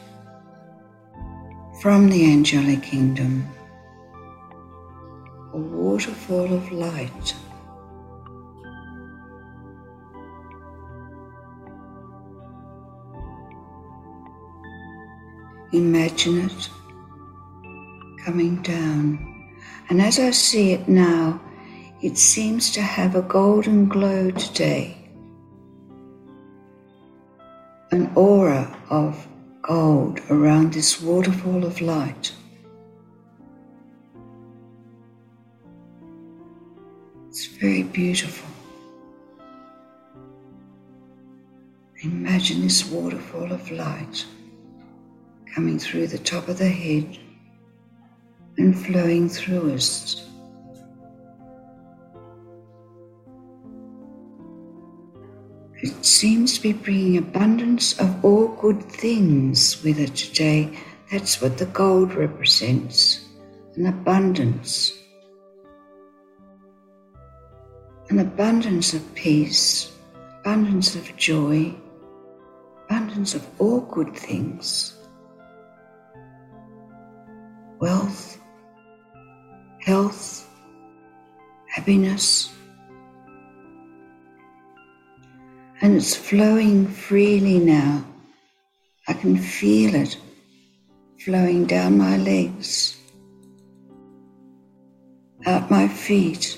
from 1.81 2.09
the 2.09 2.25
angelic 2.25 2.81
kingdom. 2.81 3.47
A 5.53 5.57
waterfall 5.57 6.51
of 6.53 6.71
light. 6.71 7.35
Imagine 15.71 16.45
it 16.45 16.69
coming 18.25 18.55
down, 18.63 19.51
and 19.89 20.01
as 20.01 20.17
I 20.17 20.31
see 20.31 20.71
it 20.71 20.87
now, 20.87 21.39
it 22.03 22.17
seems 22.17 22.69
to 22.69 22.81
have 22.81 23.15
a 23.15 23.21
golden 23.21 23.87
glow 23.87 24.29
today, 24.31 24.97
an 27.91 28.11
aura 28.13 28.77
of 28.89 29.25
gold 29.61 30.19
around 30.29 30.73
this 30.73 31.01
waterfall 31.01 31.63
of 31.63 31.79
light. 31.79 32.33
It's 37.29 37.45
very 37.45 37.83
beautiful. 37.83 38.49
Imagine 42.01 42.63
this 42.63 42.85
waterfall 42.91 43.49
of 43.49 43.71
light 43.71 44.25
coming 45.55 45.79
through 45.79 46.07
the 46.07 46.17
top 46.17 46.49
of 46.49 46.57
the 46.57 46.67
head 46.67 47.17
and 48.57 48.77
flowing 48.77 49.29
through 49.29 49.73
us 49.73 50.32
It 55.83 56.05
seems 56.05 56.55
to 56.55 56.61
be 56.61 56.71
bringing 56.71 57.17
abundance 57.17 57.99
of 57.99 58.23
all 58.23 58.47
good 58.55 58.81
things 58.83 59.83
with 59.83 59.99
it 59.99 60.15
today. 60.15 60.79
That's 61.11 61.41
what 61.41 61.57
the 61.57 61.65
gold 61.65 62.13
represents 62.13 63.27
an 63.75 63.87
abundance. 63.87 64.97
An 68.09 68.19
abundance 68.19 68.93
of 68.93 69.13
peace, 69.13 69.91
abundance 70.39 70.95
of 70.95 71.13
joy, 71.17 71.75
abundance 72.85 73.35
of 73.35 73.45
all 73.59 73.81
good 73.81 74.15
things. 74.15 74.95
Wealth, 77.81 78.39
health, 79.81 80.47
happiness, 81.67 82.52
and 85.83 85.97
it's 85.97 86.15
flowing 86.15 86.87
freely 86.87 87.59
now. 87.59 88.05
I 89.05 89.11
can 89.11 89.37
feel 89.37 89.93
it 89.93 90.17
flowing 91.19 91.65
down 91.65 91.97
my 91.97 92.15
legs, 92.15 92.97
out 95.45 95.69
my 95.69 95.89
feet, 95.89 96.57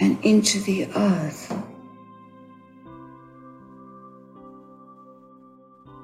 and 0.00 0.18
into 0.24 0.58
the 0.62 0.88
earth. 0.96 1.56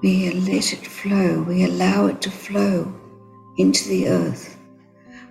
We 0.05 0.31
let 0.31 0.73
it 0.73 0.87
flow, 0.87 1.43
we 1.43 1.65
allow 1.65 2.07
it 2.07 2.23
to 2.23 2.31
flow 2.31 2.95
into 3.59 3.89
the 3.89 4.09
earth. 4.11 4.57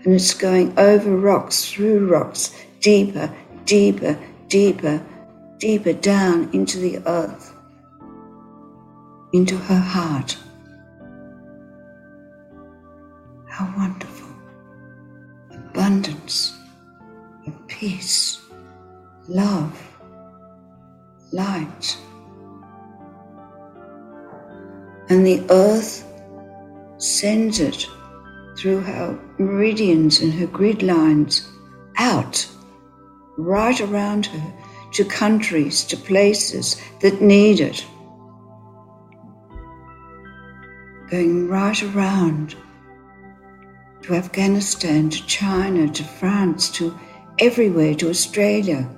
And 0.03 0.13
it's 0.13 0.33
going 0.33 0.77
over 0.77 1.15
rocks, 1.15 1.71
through 1.71 2.09
rocks, 2.09 2.53
deeper, 2.81 3.33
deeper, 3.63 4.19
deeper 4.49 5.01
deeper 5.65 5.93
down 5.93 6.47
into 6.53 6.77
the 6.77 6.99
earth, 7.07 7.51
into 9.33 9.57
her 9.57 9.79
heart. 9.79 10.37
How 13.49 13.73
wonderful! 13.75 14.29
Abundance 15.51 16.55
of 17.47 17.53
peace, 17.65 18.41
love, 19.27 19.75
light. 21.31 21.97
And 25.09 25.25
the 25.25 25.43
earth 25.49 26.05
sends 26.99 27.59
it 27.59 27.89
through 28.55 28.81
her 28.81 29.19
meridians 29.39 30.21
and 30.21 30.31
her 30.31 30.45
grid 30.45 30.83
lines 30.83 31.51
out, 31.97 32.47
right 33.35 33.81
around 33.81 34.27
her 34.27 34.53
to 34.95 35.03
countries, 35.03 35.83
to 35.83 35.97
places 35.97 36.81
that 37.01 37.21
need 37.21 37.59
it. 37.59 37.85
Going 41.11 41.49
right 41.49 41.83
around 41.83 42.55
to 44.03 44.13
Afghanistan, 44.13 45.09
to 45.09 45.25
China, 45.27 45.89
to 45.89 46.03
France, 46.03 46.69
to 46.69 46.97
everywhere, 47.39 47.93
to 47.95 48.09
Australia. 48.09 48.89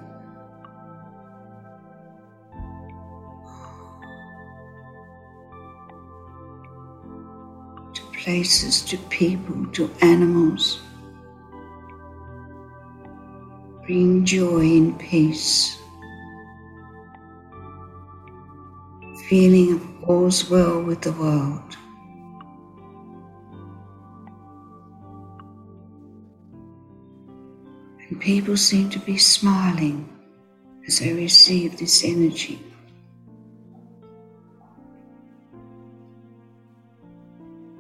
To 7.96 8.02
places, 8.24 8.84
to 8.84 8.98
people, 9.10 9.66
to 9.72 9.90
animals. 10.02 10.80
Bring 13.88 14.26
joy 14.26 14.62
and 14.62 15.00
peace. 15.00 15.82
feeling 19.28 19.74
of 19.74 20.10
all's 20.10 20.50
well 20.50 20.82
with 20.82 21.02
the 21.02 21.12
world. 21.12 21.76
And 28.08 28.22
people 28.22 28.56
seem 28.56 28.90
to 28.92 29.00
be 29.00 29.18
smiling 29.18 30.08
as 30.88 31.00
they 31.00 31.12
receive 31.12 31.78
this 31.78 32.06
energy. 32.06 32.58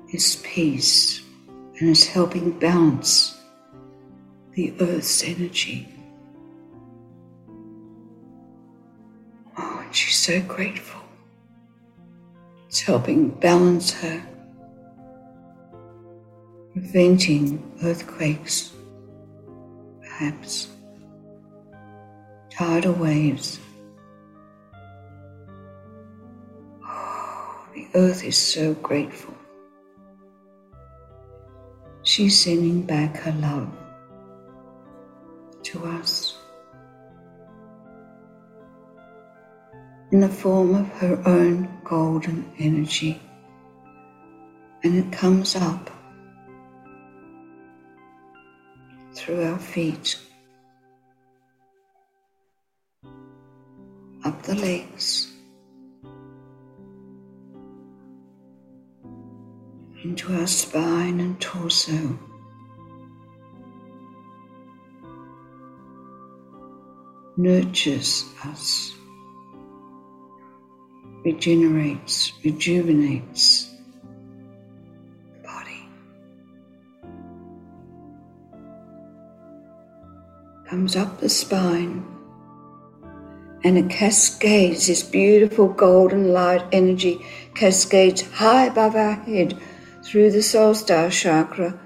It's 0.09 0.35
peace 0.43 1.21
and 1.79 1.89
it's 1.89 2.07
helping 2.07 2.59
balance 2.59 3.39
the 4.51 4.73
earth's 4.81 5.23
energy. 5.23 5.87
Oh, 9.57 9.81
and 9.81 9.95
she's 9.95 10.17
so 10.17 10.41
grateful. 10.41 10.96
It's 12.77 12.85
helping 12.85 13.29
balance 13.29 13.91
her, 13.91 14.21
preventing 16.73 17.71
earthquakes, 17.81 18.71
perhaps 19.99 20.67
tidal 22.51 22.93
waves. 22.93 23.59
Oh, 26.85 27.65
the 27.73 27.87
earth 27.95 28.23
is 28.23 28.37
so 28.37 28.75
grateful. 28.75 29.33
She's 32.03 32.39
sending 32.39 32.83
back 32.83 33.17
her 33.17 33.31
love 33.41 33.75
to 35.63 35.83
us 35.83 36.36
in 40.11 40.21
the 40.21 40.29
form 40.29 40.73
of 40.75 40.87
her 40.93 41.21
own 41.25 41.67
golden 41.83 42.49
energy. 42.59 43.21
And 44.83 44.95
it 44.95 45.11
comes 45.11 45.55
up 45.55 45.89
through 49.13 49.43
our 49.43 49.59
feet, 49.59 50.17
up 54.23 54.41
the 54.43 54.55
legs, 54.55 55.33
into 60.03 60.33
our 60.33 60.47
spine 60.47 61.19
and 61.19 61.41
torso. 61.41 62.17
Nurtures 67.35 68.25
us, 68.45 68.96
regenerates, 71.27 72.31
rejuvenates 72.41 73.69
the 75.33 75.39
body. 75.43 75.89
Comes 80.69 80.95
up 80.95 81.19
the 81.19 81.27
spine 81.27 82.05
and 83.65 83.77
it 83.77 83.89
cascades 83.89 84.87
this 84.87 85.03
beautiful 85.03 85.67
golden 85.67 86.31
light 86.31 86.63
energy 86.71 87.25
cascades 87.55 88.21
high 88.21 88.67
above 88.67 88.95
our 88.95 89.15
head 89.15 89.59
through 90.03 90.31
the 90.31 90.41
soul 90.41 90.73
star 90.73 91.09
chakra 91.09 91.77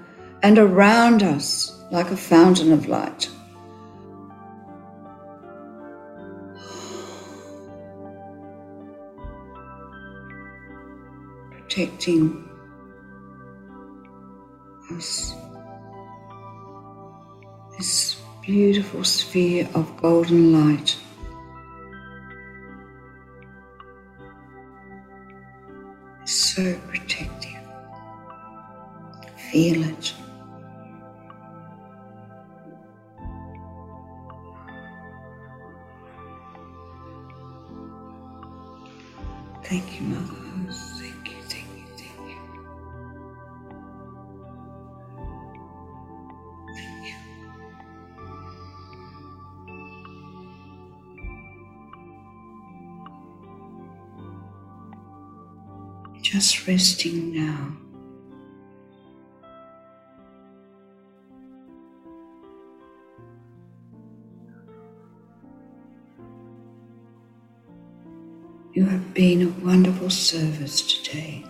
and 0.44 0.56
around 0.56 1.24
us 1.24 1.82
like 1.90 2.12
a 2.12 2.16
fountain 2.16 2.70
of 2.70 2.86
light. 2.86 3.28
Protecting 11.72 12.50
us. 14.90 15.32
This 17.78 18.20
beautiful 18.42 19.02
sphere 19.04 19.66
of 19.74 19.96
golden 19.96 20.52
light. 20.52 20.94
Is 26.24 26.54
So 26.54 26.74
protective. 26.88 27.56
Feel 29.50 29.84
it. 29.84 30.12
Service 70.22 71.02
today. 71.02 71.44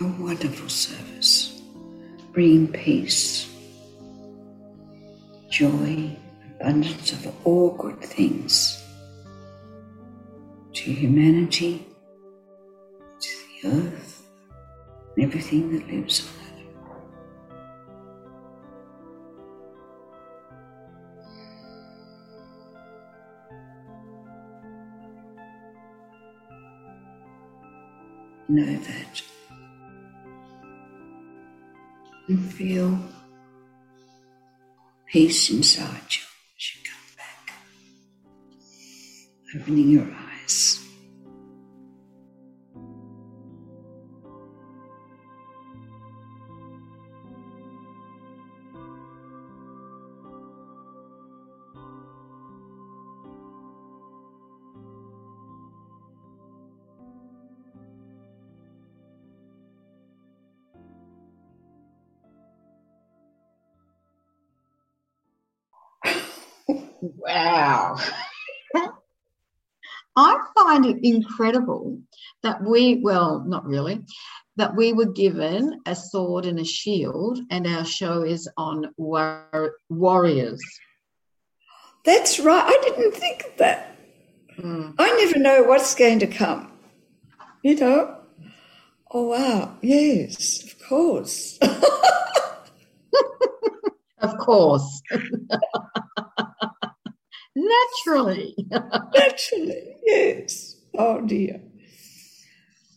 A 0.00 0.04
wonderful 0.20 0.68
service, 0.68 1.62
bringing 2.32 2.66
peace, 2.72 3.48
joy, 5.48 6.16
abundance 6.58 7.12
of 7.12 7.46
all 7.46 7.70
good 7.76 8.00
things 8.00 8.82
to 10.72 10.92
humanity 10.92 11.86
to 13.20 13.30
the 13.62 13.68
earth 13.68 14.13
everything 15.18 15.72
that 15.72 15.86
lives 15.88 16.26
on 16.26 16.28
it. 16.28 16.64
Know 28.48 28.76
that 28.84 29.22
and 32.28 32.52
feel 32.52 32.98
peace 35.06 35.50
inside 35.50 35.86
you 35.86 36.22
as 36.56 36.74
you 36.74 36.80
come 36.84 37.16
back, 37.16 37.54
opening 39.54 39.90
your 39.90 40.08
eyes. 40.42 40.83
Incredible 71.04 72.00
that 72.42 72.62
we, 72.62 72.96
well, 72.96 73.44
not 73.46 73.64
really, 73.64 74.04
that 74.56 74.74
we 74.74 74.92
were 74.92 75.12
given 75.12 75.80
a 75.86 75.94
sword 75.94 76.46
and 76.46 76.58
a 76.58 76.64
shield, 76.64 77.38
and 77.50 77.66
our 77.66 77.84
show 77.84 78.22
is 78.22 78.48
on 78.56 78.92
war- 78.96 79.76
warriors. 79.88 80.60
That's 82.04 82.40
right. 82.40 82.64
I 82.66 82.80
didn't 82.82 83.14
think 83.14 83.44
of 83.44 83.56
that. 83.58 83.96
Mm. 84.58 84.94
I 84.98 85.12
never 85.24 85.38
know 85.38 85.62
what's 85.64 85.94
going 85.94 86.18
to 86.20 86.26
come. 86.26 86.72
You 87.62 87.76
know? 87.76 88.18
Oh, 89.10 89.28
wow. 89.28 89.76
Yes, 89.80 90.64
of 90.64 90.88
course. 90.88 91.58
Of 94.24 94.38
course. 94.38 95.02
Naturally. 97.54 98.56
Naturally, 99.14 99.96
yes. 100.02 100.73
Oh, 100.96 101.20
dear. 101.20 101.60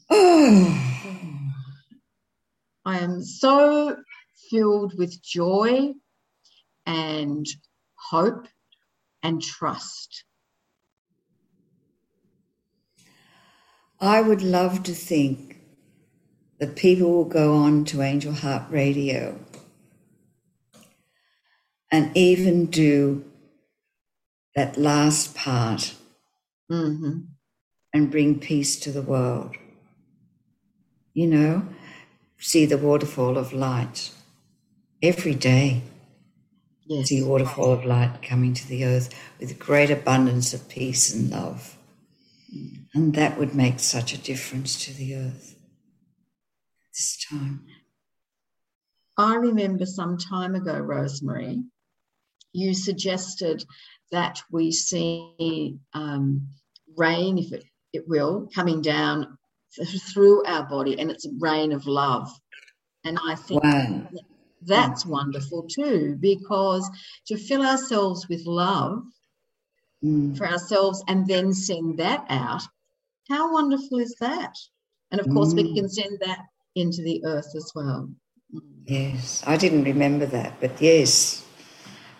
Oh, 0.10 0.84
I 2.86 3.00
am 3.00 3.24
so 3.24 3.98
filled 4.50 4.98
with 4.98 5.22
joy 5.24 5.94
and 6.86 7.46
hope 7.96 8.48
and 9.24 9.42
trust. 9.42 10.24
I 14.00 14.22
would 14.22 14.42
love 14.42 14.84
to 14.84 14.94
think 14.94 15.60
that 16.60 16.76
people 16.76 17.12
will 17.12 17.26
go 17.26 17.56
on 17.56 17.86
to 17.86 18.02
Angel 18.02 18.34
Heart 18.34 18.66
Radio 18.70 19.40
and 21.92 22.16
even 22.16 22.68
do 22.68 23.26
that 24.56 24.78
last 24.78 25.36
part 25.36 25.96
hmm 26.70 27.20
and 27.98 28.12
bring 28.12 28.40
peace 28.40 28.80
to 28.80 28.92
the 28.92 29.02
world. 29.02 29.56
you 31.18 31.26
know, 31.26 31.68
see 32.38 32.68
the 32.68 32.78
waterfall 32.78 33.40
of 33.40 33.52
light 33.52 34.12
every 35.02 35.34
day. 35.34 35.82
Yes. 36.86 37.08
See 37.08 37.22
a 37.22 37.26
waterfall 37.26 37.74
of 37.74 37.86
light 37.86 38.22
coming 38.22 38.54
to 38.54 38.68
the 38.68 38.86
earth 38.86 39.10
with 39.40 39.58
great 39.58 39.90
abundance 39.90 40.54
of 40.54 40.70
peace 40.70 41.12
and 41.12 41.32
love. 41.32 41.76
And 42.94 43.16
that 43.16 43.40
would 43.40 43.56
make 43.56 43.80
such 43.80 44.14
a 44.14 44.18
difference 44.20 44.86
to 44.86 44.94
the 44.94 45.16
earth 45.16 45.56
this 46.94 47.26
time. 47.28 47.66
I 49.18 49.38
remember 49.38 49.88
some 49.88 50.20
time 50.20 50.54
ago, 50.54 50.78
Rosemary, 50.78 51.64
you 52.54 52.76
suggested 52.76 53.66
that 54.12 54.44
we 54.52 54.72
see 54.72 55.80
um, 55.94 56.50
rain, 56.96 57.40
if 57.40 57.52
it, 57.54 57.66
it 57.94 58.08
will, 58.08 58.50
coming 58.54 58.82
down 58.82 59.38
through 60.14 60.46
our 60.46 60.68
body, 60.68 61.00
and 61.00 61.12
it's 61.12 61.26
a 61.26 61.32
rain 61.40 61.72
of 61.72 61.86
love. 61.86 62.30
And 63.04 63.18
I 63.26 63.36
think 63.36 63.64
Wow. 63.64 64.10
that's 64.62 65.06
wonderful 65.06 65.68
too, 65.70 66.18
because 66.20 66.90
to 67.28 67.38
fill 67.38 67.66
ourselves 67.66 68.28
with 68.28 68.46
love 68.46 69.04
Mm. 70.04 70.38
for 70.38 70.48
ourselves 70.48 71.04
and 71.08 71.26
then 71.28 71.54
send 71.54 71.98
that 71.98 72.26
out, 72.30 72.62
how 73.30 73.52
wonderful 73.52 73.98
is 74.00 74.16
that? 74.20 74.54
And 75.12 75.20
of 75.20 75.28
course, 75.30 75.54
we 75.56 75.64
Mm. 75.64 75.76
can 75.76 75.90
send 75.90 76.20
that 76.20 76.40
into 76.76 77.02
the 77.02 77.24
earth 77.26 77.52
as 77.56 77.72
well. 77.74 78.10
Yes, 78.86 79.44
I 79.46 79.58
didn't 79.58 79.84
remember 79.84 80.26
that, 80.28 80.60
but 80.62 80.80
yes, 80.82 81.46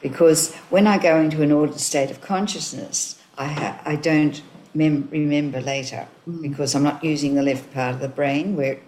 because 0.02 0.56
when 0.70 0.88
I 0.88 0.98
go 0.98 1.20
into 1.20 1.42
an 1.42 1.52
ordered 1.52 1.80
state 1.80 2.12
of 2.12 2.20
consciousness, 2.22 3.22
I 3.38 3.46
ha- 3.46 3.82
I 3.86 3.96
don't 3.96 4.42
mem- 4.78 5.10
remember 5.12 5.62
later 5.62 6.08
because 6.42 6.76
I'm 6.76 6.84
not 6.84 7.04
using 7.04 7.36
the 7.36 7.44
left 7.44 7.74
part 7.74 7.96
of 7.96 8.02
the 8.02 8.10
brain 8.20 8.56
where 8.56 8.80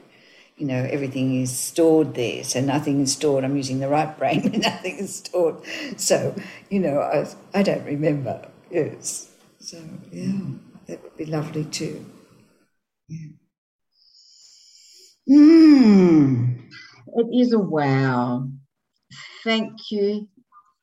you 0.57 0.65
know 0.67 0.83
everything 0.97 1.41
is 1.41 1.51
stored 1.57 2.15
there. 2.15 2.43
So 2.43 2.61
nothing 2.61 3.01
is 3.01 3.13
stored. 3.13 3.43
I'm 3.43 3.55
using 3.57 3.79
the 3.79 3.89
right 3.89 4.11
brain 4.17 4.41
where 4.51 4.59
nothing 4.71 4.97
is 4.97 5.15
stored. 5.23 5.57
So 5.97 6.35
you 6.69 6.79
know 6.79 6.97
I 7.01 7.27
I 7.59 7.63
don't 7.63 7.85
remember. 7.85 8.35
Yes, 8.71 9.31
so 9.59 9.77
yeah, 10.11 10.37
that 10.87 11.01
would 11.03 11.17
be 11.17 11.25
lovely 11.25 11.65
too. 11.65 12.05
Yeah. 13.07 13.27
Mm. 15.29 16.69
It 17.15 17.27
is 17.41 17.53
a 17.53 17.59
wow. 17.59 18.49
Thank 19.43 19.91
you, 19.91 20.29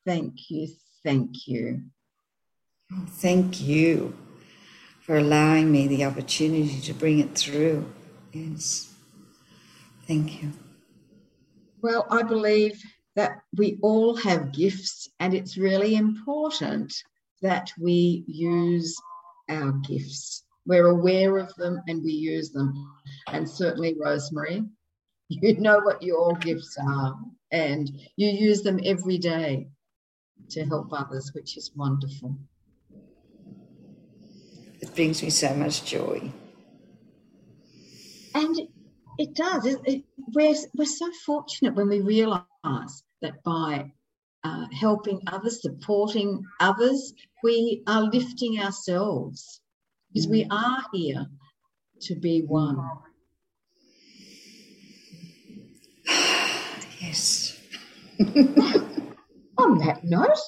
thank 0.06 0.50
you, 0.50 0.68
thank 1.04 1.48
you. 1.48 1.90
Thank 3.08 3.60
you 3.62 4.14
for 5.06 5.16
allowing 5.18 5.70
me 5.70 5.86
the 5.86 6.04
opportunity 6.04 6.80
to 6.80 6.92
bring 6.92 7.20
it 7.20 7.38
through. 7.38 7.86
Yes. 8.32 8.92
Thank 10.08 10.42
you. 10.42 10.52
Well, 11.80 12.08
I 12.10 12.24
believe 12.24 12.82
that 13.14 13.38
we 13.56 13.78
all 13.82 14.16
have 14.16 14.52
gifts, 14.52 15.08
and 15.20 15.32
it's 15.32 15.56
really 15.56 15.94
important 15.94 16.92
that 17.40 17.70
we 17.80 18.24
use 18.26 18.96
our 19.48 19.70
gifts. 19.88 20.42
We're 20.66 20.88
aware 20.88 21.38
of 21.38 21.54
them 21.54 21.80
and 21.86 22.02
we 22.02 22.10
use 22.10 22.50
them. 22.50 22.74
And 23.28 23.48
certainly, 23.48 23.96
Rosemary, 24.00 24.64
you 25.28 25.60
know 25.60 25.78
what 25.78 26.02
your 26.02 26.34
gifts 26.34 26.76
are, 26.84 27.16
and 27.52 27.88
you 28.16 28.28
use 28.28 28.62
them 28.62 28.80
every 28.84 29.18
day 29.18 29.68
to 30.50 30.64
help 30.64 30.92
others, 30.92 31.30
which 31.32 31.56
is 31.56 31.70
wonderful. 31.76 32.36
Brings 34.96 35.22
me 35.22 35.28
so 35.28 35.54
much 35.54 35.84
joy. 35.84 36.32
And 38.34 38.56
it 39.18 39.34
does. 39.34 39.66
It, 39.66 39.78
it, 39.84 40.04
we're, 40.34 40.54
we're 40.74 40.86
so 40.86 41.10
fortunate 41.26 41.74
when 41.74 41.88
we 41.88 42.00
realise 42.00 42.40
that 43.20 43.42
by 43.44 43.92
uh, 44.42 44.66
helping 44.72 45.20
others, 45.26 45.60
supporting 45.60 46.42
others, 46.60 47.12
we 47.42 47.82
are 47.86 48.02
lifting 48.04 48.58
ourselves 48.58 49.60
because 50.12 50.28
we 50.28 50.46
are 50.50 50.82
here 50.92 51.26
to 52.00 52.14
be 52.14 52.42
one. 52.42 52.78
Yes. 56.98 57.60
On 59.58 59.78
that 59.78 60.00
note, 60.02 60.38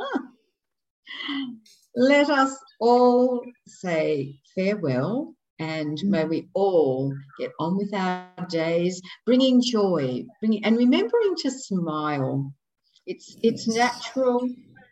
ah, 0.00 0.20
let 1.96 2.28
us 2.28 2.54
all 2.78 3.42
say 3.66 4.38
farewell 4.54 5.34
and 5.58 5.98
may 6.04 6.26
we 6.26 6.48
all 6.52 7.12
get 7.38 7.50
on 7.58 7.78
with 7.78 7.92
our 7.94 8.28
days, 8.50 9.00
bringing 9.24 9.62
joy, 9.62 10.22
bringing 10.40 10.62
and 10.64 10.76
remembering 10.76 11.34
to 11.38 11.50
smile. 11.50 12.52
It's 13.06 13.36
it's 13.42 13.66
natural 13.66 14.46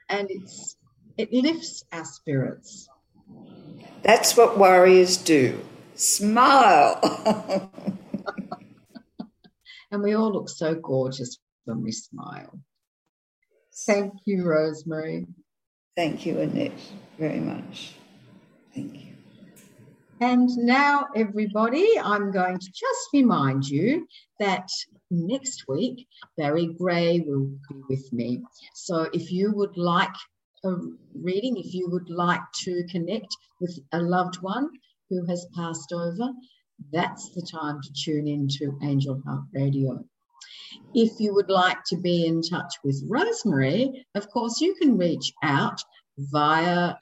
and 0.08 0.28
it's 0.30 0.76
it 1.18 1.30
lifts 1.32 1.84
our 1.92 2.06
spirits. 2.06 2.88
That's 4.02 4.36
what 4.36 4.58
warriors 4.58 5.18
do. 5.18 5.60
Smile. 5.94 7.70
And 9.90 10.02
we 10.02 10.14
all 10.14 10.32
look 10.32 10.48
so 10.48 10.74
gorgeous 10.74 11.38
when 11.66 11.80
we 11.80 11.92
smile. 11.92 12.58
Thank 13.86 14.12
you, 14.24 14.42
Rosemary. 14.42 15.24
Thank 15.96 16.26
you, 16.26 16.40
Annette, 16.40 16.72
very 17.18 17.38
much. 17.38 17.94
Thank 18.74 18.94
you. 18.94 19.12
And 20.20 20.48
now, 20.56 21.06
everybody, 21.14 21.98
I'm 22.02 22.32
going 22.32 22.58
to 22.58 22.66
just 22.66 23.08
remind 23.12 23.66
you 23.66 24.06
that 24.40 24.68
next 25.10 25.64
week, 25.68 26.06
Barry 26.36 26.66
Gray 26.66 27.20
will 27.20 27.46
be 27.68 27.82
with 27.88 28.12
me. 28.12 28.42
So 28.74 29.08
if 29.12 29.30
you 29.30 29.52
would 29.52 29.76
like 29.76 30.14
a 30.64 30.74
reading, 31.14 31.56
if 31.58 31.74
you 31.74 31.88
would 31.90 32.10
like 32.10 32.42
to 32.62 32.84
connect 32.90 33.36
with 33.60 33.78
a 33.92 34.00
loved 34.00 34.36
one 34.40 34.70
who 35.10 35.24
has 35.26 35.46
passed 35.54 35.92
over, 35.92 36.30
that's 36.92 37.30
the 37.30 37.42
time 37.42 37.80
to 37.82 37.92
tune 37.92 38.26
into 38.26 38.78
Angel 38.82 39.20
Heart 39.24 39.44
Radio. 39.52 40.04
If 40.94 41.12
you 41.18 41.34
would 41.34 41.50
like 41.50 41.78
to 41.88 41.96
be 41.96 42.26
in 42.26 42.42
touch 42.42 42.72
with 42.84 43.02
Rosemary, 43.08 44.06
of 44.14 44.30
course, 44.30 44.60
you 44.60 44.74
can 44.74 44.98
reach 44.98 45.32
out 45.42 45.80
via 46.18 46.94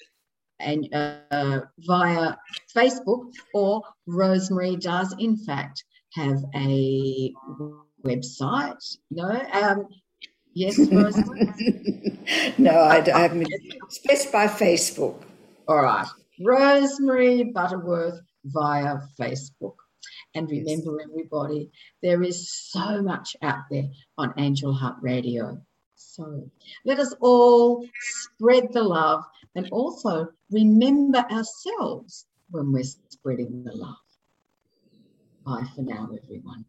and 0.60 0.88
uh, 0.94 1.60
via 1.78 2.36
Facebook, 2.74 3.32
or 3.54 3.82
Rosemary 4.06 4.76
does 4.76 5.14
in 5.18 5.36
fact 5.36 5.84
have 6.14 6.38
a 6.54 7.32
website. 8.04 8.96
No, 9.10 9.42
um, 9.52 9.88
yes, 10.54 10.78
Rosemary. 10.92 12.18
no, 12.58 12.70
I, 12.70 12.98
I 13.14 13.20
haven't. 13.20 13.48
It's 13.50 13.98
best 13.98 14.32
by 14.32 14.46
Facebook. 14.46 15.20
All 15.68 15.82
right, 15.82 16.06
Rosemary 16.44 17.44
Butterworth 17.44 18.20
via 18.44 18.98
Facebook. 19.20 19.74
And 20.34 20.50
remember, 20.50 20.98
everybody, 21.02 21.70
there 22.02 22.22
is 22.22 22.50
so 22.50 23.02
much 23.02 23.36
out 23.42 23.64
there 23.70 23.88
on 24.16 24.32
Angel 24.38 24.72
Heart 24.72 24.96
Radio. 25.02 25.60
So 25.94 26.50
let 26.84 26.98
us 26.98 27.14
all 27.20 27.86
spread 28.00 28.72
the 28.72 28.82
love 28.82 29.24
and 29.54 29.68
also 29.70 30.28
remember 30.50 31.18
ourselves 31.18 32.26
when 32.50 32.72
we're 32.72 32.84
spreading 33.08 33.64
the 33.64 33.74
love. 33.74 33.96
Bye 35.44 35.66
for 35.74 35.82
now, 35.82 36.08
everyone. 36.22 36.64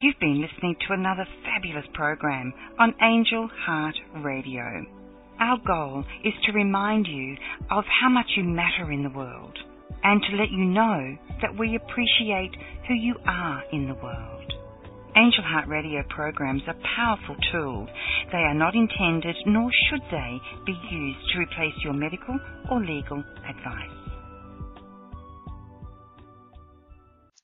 You've 0.00 0.18
been 0.18 0.40
listening 0.40 0.76
to 0.86 0.94
another 0.94 1.26
fabulous 1.44 1.86
program 1.94 2.52
on 2.78 2.94
Angel 3.02 3.48
Heart 3.66 3.96
Radio. 4.16 4.84
Our 5.38 5.58
goal 5.66 6.04
is 6.24 6.34
to 6.46 6.52
remind 6.52 7.06
you 7.06 7.36
of 7.70 7.84
how 8.00 8.08
much 8.08 8.26
you 8.36 8.44
matter 8.44 8.90
in 8.90 9.02
the 9.02 9.10
world 9.10 9.58
and 10.04 10.22
to 10.22 10.36
let 10.36 10.50
you 10.50 10.64
know 10.64 11.16
that 11.40 11.58
we 11.58 11.76
appreciate 11.76 12.54
who 12.88 12.94
you 12.94 13.14
are 13.26 13.62
in 13.72 13.88
the 13.88 13.94
world. 13.94 14.52
Angel 15.14 15.44
Heart 15.44 15.68
Radio 15.68 16.02
programs 16.08 16.62
are 16.66 16.76
powerful 16.96 17.36
tools. 17.52 17.88
They 18.32 18.38
are 18.38 18.54
not 18.54 18.74
intended, 18.74 19.36
nor 19.46 19.70
should 19.90 20.02
they, 20.10 20.40
be 20.64 20.72
used 20.90 21.18
to 21.32 21.38
replace 21.38 21.74
your 21.84 21.92
medical 21.92 22.38
or 22.70 22.80
legal 22.80 23.22
advice. 23.46 24.02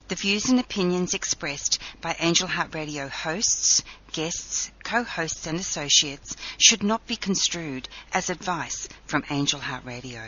The 0.09 0.15
views 0.15 0.49
and 0.49 0.59
opinions 0.59 1.13
expressed 1.13 1.79
by 2.01 2.17
Angel 2.19 2.49
Heart 2.49 2.75
Radio 2.75 3.09
hosts, 3.09 3.83
guests, 4.13 4.73
co-hosts 4.83 5.47
and 5.47 5.61
associates 5.61 6.35
should 6.57 6.83
not 6.83 7.07
be 7.07 7.17
construed 7.17 7.91
as 8.15 8.31
advice 8.31 8.89
from 9.05 9.25
Angel 9.29 9.61
Heart 9.61 9.85
Radio. 9.85 10.23